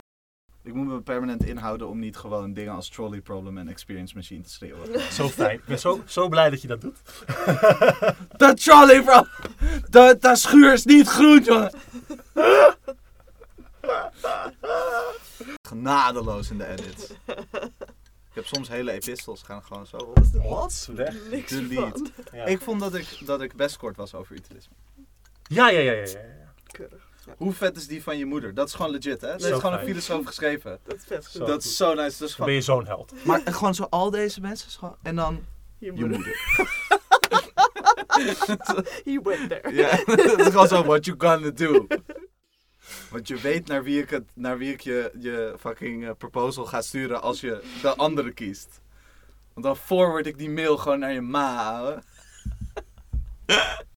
[0.63, 4.43] Ik moet me permanent inhouden om niet gewoon dingen als trolley problem en experience machine
[4.43, 5.01] te schreeuwen.
[5.11, 5.57] Zo fijn.
[5.57, 6.97] Ik ben zo, zo blij dat je dat doet.
[8.38, 9.31] Dat trolley problem!
[9.89, 11.72] Dat, dat schuur is niet groen, jongen!
[15.68, 17.09] Genadeloos in de edits.
[18.30, 20.18] Ik heb soms hele epistels gaan gewoon zo op.
[20.34, 20.89] Wat?
[20.93, 21.15] Weg.
[21.30, 21.76] Niks Delete.
[21.76, 22.11] van.
[22.31, 22.45] Ja.
[22.45, 24.73] Ik vond dat ik, dat ik best kort was over utilisme.
[25.43, 26.19] Ja, ja, ja, ja, ja.
[26.19, 26.53] ja.
[26.68, 27.11] Keurig.
[27.38, 28.53] Hoe vet is die van je moeder?
[28.53, 29.28] Dat is gewoon legit, hè?
[29.28, 30.80] Dat is gewoon een filosoof geschreven.
[30.84, 31.45] dat is vet Zo.
[31.45, 32.18] Dat is zo nice.
[32.20, 32.53] Dat is Dan ben gewoon...
[32.53, 33.14] je zo'n held.
[33.26, 34.68] Maar gewoon zo al deze mensen.
[34.68, 35.45] is gewoon- En dan
[35.78, 36.10] Je je moeder.
[36.18, 36.36] moeder.
[39.03, 39.74] He went there.
[39.74, 41.88] Ja, dat is gewoon zo, what you gonna do.
[43.10, 46.66] Want je weet naar wie ik, het, naar wie ik je, je fucking eh, proposal
[46.66, 48.82] ga sturen als je de andere kiest.
[49.53, 52.02] Want dan forward ik die mail gewoon naar je ma.